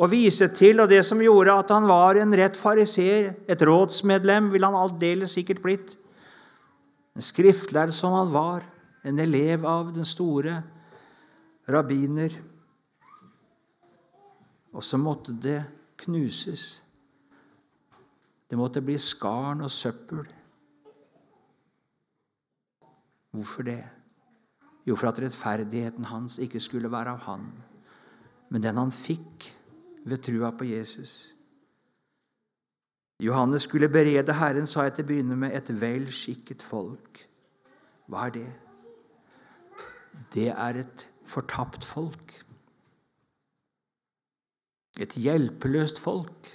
å 0.00 0.08
vise 0.10 0.48
til, 0.56 0.80
og 0.80 0.90
det 0.90 1.04
som 1.06 1.20
gjorde 1.22 1.54
at 1.60 1.70
han 1.70 1.86
var 1.86 2.18
en 2.18 2.34
rett 2.34 2.56
fariseer, 2.58 3.34
et 3.46 3.62
rådsmedlem, 3.62 4.48
ville 4.50 4.66
han 4.66 4.80
aldeles 4.80 5.36
sikkert 5.36 5.62
blitt. 5.62 5.94
En 7.14 7.22
skriftlærd 7.22 7.92
som 7.94 8.16
han 8.16 8.32
var, 8.32 8.64
en 9.04 9.20
elev 9.20 9.62
av 9.68 9.92
den 9.94 10.08
store 10.08 10.56
rabbiner. 11.70 12.32
Og 14.72 14.84
så 14.84 14.98
måtte 15.00 15.34
det 15.42 15.64
knuses. 16.04 16.82
Det 18.50 18.58
måtte 18.58 18.82
bli 18.82 18.98
skarn 18.98 19.62
og 19.62 19.70
søppel. 19.70 20.24
Hvorfor 23.30 23.62
det? 23.62 23.82
Jo, 24.86 24.96
for 24.96 25.10
at 25.10 25.20
rettferdigheten 25.22 26.04
hans 26.10 26.38
ikke 26.42 26.60
skulle 26.60 26.90
være 26.90 27.14
av 27.14 27.20
han, 27.28 27.44
men 28.50 28.62
den 28.64 28.78
han 28.80 28.90
fikk 28.90 29.46
ved 30.08 30.22
trua 30.24 30.50
på 30.50 30.66
Jesus. 30.66 31.34
Johannes 33.20 33.62
skulle 33.68 33.90
berede 33.92 34.32
Herren, 34.32 34.66
sa 34.66 34.86
jeg 34.86 34.96
til 34.96 35.04
å 35.04 35.10
begynne 35.12 35.36
med, 35.36 35.52
et 35.54 35.70
velskikket 35.80 36.64
folk. 36.64 37.20
Hva 38.10 38.26
er 38.26 38.34
det? 38.38 38.46
Det 40.34 40.48
er 40.50 40.80
et 40.80 41.06
fortapt 41.28 41.84
folk. 41.84 42.32
Et 45.00 45.14
hjelpeløst 45.16 46.00
folk. 46.00 46.48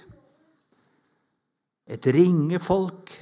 Et 1.86 2.06
ringe 2.14 2.60
folk. 2.62 3.12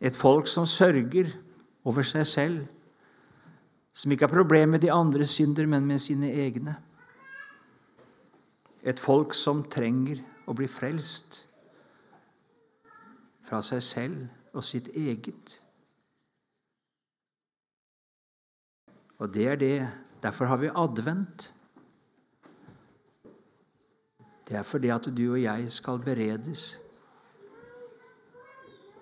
Et 0.00 0.16
folk 0.16 0.50
som 0.50 0.66
sørger 0.66 1.30
over 1.86 2.02
seg 2.06 2.26
selv, 2.26 2.58
som 3.96 4.12
ikke 4.12 4.26
har 4.26 4.34
problemer 4.34 4.76
med 4.76 4.82
de 4.84 4.92
andres 4.92 5.30
synder, 5.38 5.66
men 5.66 5.86
med 5.86 6.02
sine 6.02 6.30
egne. 6.30 6.76
Et 8.82 9.00
folk 9.00 9.34
som 9.34 9.64
trenger 9.70 10.20
å 10.46 10.54
bli 10.54 10.68
frelst 10.70 11.40
fra 13.46 13.62
seg 13.62 13.82
selv 13.82 14.54
og 14.54 14.66
sitt 14.66 14.90
eget. 14.98 15.60
Og 19.18 19.34
det 19.34 19.48
er 19.48 19.56
det. 19.56 19.88
Derfor 20.22 20.44
har 20.44 20.56
vi 20.56 20.70
advent. 20.74 21.54
Det 24.48 24.56
er 24.56 24.62
fordi 24.62 24.88
at 24.88 25.08
du 25.16 25.32
og 25.32 25.42
jeg 25.42 25.72
skal 25.72 25.98
beredes 25.98 26.76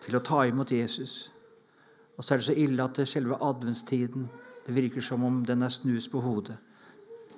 til 0.00 0.16
å 0.16 0.22
ta 0.24 0.44
imot 0.48 0.72
Jesus. 0.72 1.32
Og 2.16 2.24
så 2.24 2.34
er 2.34 2.40
det 2.40 2.46
så 2.46 2.56
ille 2.56 2.84
at 2.84 3.00
selve 3.08 3.38
adventstiden 3.42 4.28
det 4.64 4.74
virker 4.74 5.04
som 5.04 5.24
om 5.24 5.42
den 5.44 5.62
er 5.62 5.72
snus 5.72 6.08
på 6.08 6.20
hodet. 6.24 6.56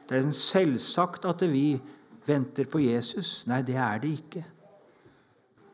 Det 0.06 0.18
er 0.18 0.30
selvsagt 0.30 1.24
at 1.26 1.42
vi 1.50 1.80
venter 2.26 2.68
på 2.70 2.78
Jesus. 2.78 3.42
Nei, 3.50 3.62
det 3.66 3.74
er 3.74 3.98
det 4.02 4.12
ikke. 4.20 4.44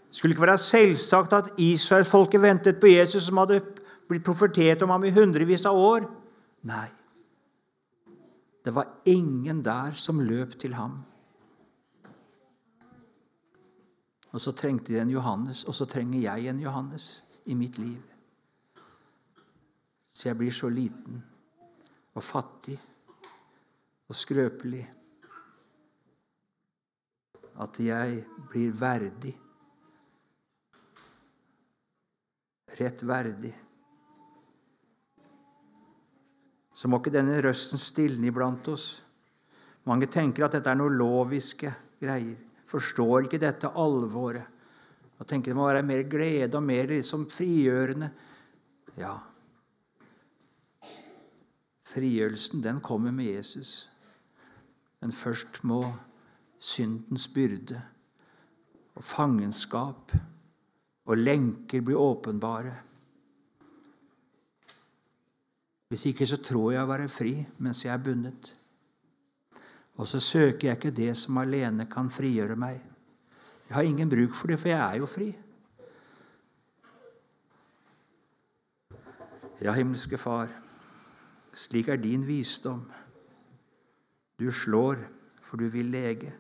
Det 0.09 0.17
skulle 0.17 0.33
ikke 0.33 0.47
være 0.47 0.59
selvsagt 0.59 1.33
at 1.33 1.51
Israelsfolket 1.61 2.43
ventet 2.43 2.81
på 2.81 2.87
Jesus, 2.87 3.29
som 3.29 3.41
hadde 3.41 3.61
blitt 4.09 4.25
profetert 4.25 4.83
om 4.85 4.93
ham 4.93 5.05
i 5.05 5.13
hundrevis 5.13 5.67
av 5.69 5.77
år. 5.77 6.09
Nei. 6.63 6.89
Det 8.65 8.71
var 8.75 8.89
ingen 9.05 9.65
der 9.65 9.93
som 9.99 10.21
løp 10.21 10.59
til 10.61 10.75
ham. 10.75 11.01
Og 14.33 14.41
så 14.41 14.53
trengte 14.53 14.93
de 14.93 15.01
en 15.01 15.11
Johannes, 15.11 15.65
og 15.65 15.75
så 15.75 15.85
trenger 15.85 16.21
jeg 16.21 16.47
en 16.49 16.61
Johannes 16.61 17.23
i 17.45 17.55
mitt 17.55 17.79
liv. 17.79 18.01
så 20.13 20.29
jeg 20.29 20.37
blir 20.39 20.53
så 20.53 20.69
liten 20.69 21.23
og 22.15 22.23
fattig 22.23 22.77
og 24.09 24.17
skrøpelig 24.17 24.83
at 27.65 27.81
jeg 27.81 28.25
blir 28.51 28.77
verdig. 28.77 29.33
Rett 32.81 33.03
verdig. 33.09 33.53
Så 36.83 36.91
må 36.91 36.99
ikke 36.99 37.13
denne 37.15 37.37
røsten 37.45 37.79
stilne 37.79 38.27
iblant 38.27 38.67
oss. 38.73 38.97
Mange 39.87 40.09
tenker 40.11 40.49
at 40.49 40.57
dette 40.57 40.73
er 40.73 40.81
noe 40.81 40.91
loviske 40.91 41.71
greier. 42.03 42.35
Forstår 42.67 43.29
ikke 43.29 43.39
dette 43.39 43.71
alvoret. 43.79 44.49
Og 45.23 45.29
tenker 45.31 45.53
det 45.53 45.59
må 45.61 45.69
være 45.69 45.87
mer 45.87 46.03
glede 46.11 46.59
og 46.59 46.67
mer 46.67 46.91
liksom 46.91 47.29
frigjørende. 47.31 48.09
Ja, 48.99 49.15
frigjørelsen 51.93 52.63
den 52.65 52.81
kommer 52.81 53.15
med 53.15 53.31
Jesus. 53.31 53.89
Men 55.01 55.13
først 55.13 55.63
må 55.63 55.83
syndens 56.63 57.29
byrde 57.29 57.81
og 58.95 59.05
fangenskap 59.05 60.15
og 61.05 61.19
lenker 61.19 61.83
bli 61.85 61.95
åpenbare. 61.99 62.75
Hvis 65.93 66.07
ikke 66.09 66.25
så 66.25 66.39
tror 66.41 66.71
jeg 66.73 66.81
å 66.81 66.89
være 66.89 67.07
fri 67.13 67.35
mens 67.61 67.83
jeg 67.85 67.93
er 67.93 68.01
bundet. 68.01 68.55
Og 70.01 70.07
så 70.09 70.23
søker 70.25 70.71
jeg 70.71 70.79
ikke 70.79 70.93
det 70.97 71.11
som 71.21 71.37
alene 71.37 71.85
kan 71.85 72.07
frigjøre 72.09 72.55
meg. 72.57 72.79
Jeg 73.69 73.77
har 73.77 73.85
ingen 73.85 74.09
bruk 74.09 74.33
for 74.33 74.49
det, 74.49 74.57
for 74.63 74.71
jeg 74.73 74.81
er 74.81 75.03
jo 75.03 75.09
fri. 75.11 75.27
Ja, 79.61 79.75
himmelske 79.77 80.17
Far, 80.17 80.49
slik 81.53 81.93
er 81.93 82.01
din 82.01 82.25
visdom. 82.25 82.87
Du 84.41 84.49
slår, 84.49 85.05
for 85.45 85.61
du 85.61 85.69
vil 85.69 85.93
lege. 85.93 86.33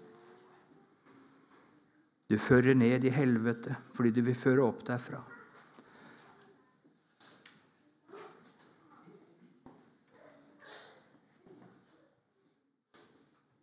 Du 2.24 2.38
fører 2.40 2.72
ned 2.72 3.05
i 3.05 3.12
helvete 3.12 3.76
fordi 3.92 4.16
du 4.16 4.24
vil 4.24 4.40
føre 4.46 4.64
opp 4.64 4.80
derfra. 4.88 5.20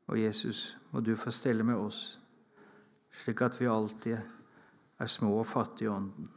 Og 0.09 0.17
Jesus, 0.17 0.77
må 0.91 1.03
du 1.05 1.13
få 1.15 1.31
stelle 1.31 1.63
med 1.63 1.77
oss, 1.77 2.17
slik 3.21 3.43
at 3.45 3.59
vi 3.61 3.69
alltid 3.69 4.17
er 4.99 5.09
små 5.09 5.35
og 5.39 5.47
fattige 5.47 5.89
i 5.89 5.93
ånden. 5.93 6.29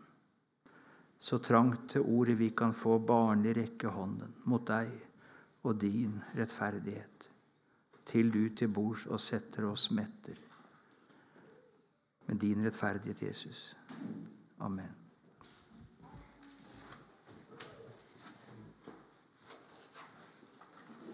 Så 1.22 1.38
trangt 1.38 1.88
til 1.94 2.04
ordet 2.04 2.36
vi 2.38 2.50
kan 2.56 2.74
få 2.74 2.98
barnlig 3.06 3.56
rekke 3.56 3.92
hånden 3.94 4.34
mot 4.50 4.66
deg 4.68 4.92
og 5.62 5.78
din 5.80 6.18
rettferdighet, 6.36 7.28
til 8.04 8.32
du 8.34 8.42
til 8.56 8.72
bords 8.74 9.06
og 9.06 9.22
setter 9.22 9.70
oss 9.70 9.90
metter 9.94 10.40
med 12.26 12.40
din 12.42 12.64
rettferdighet, 12.66 13.22
Jesus. 13.22 13.76
Amen. 14.58 15.01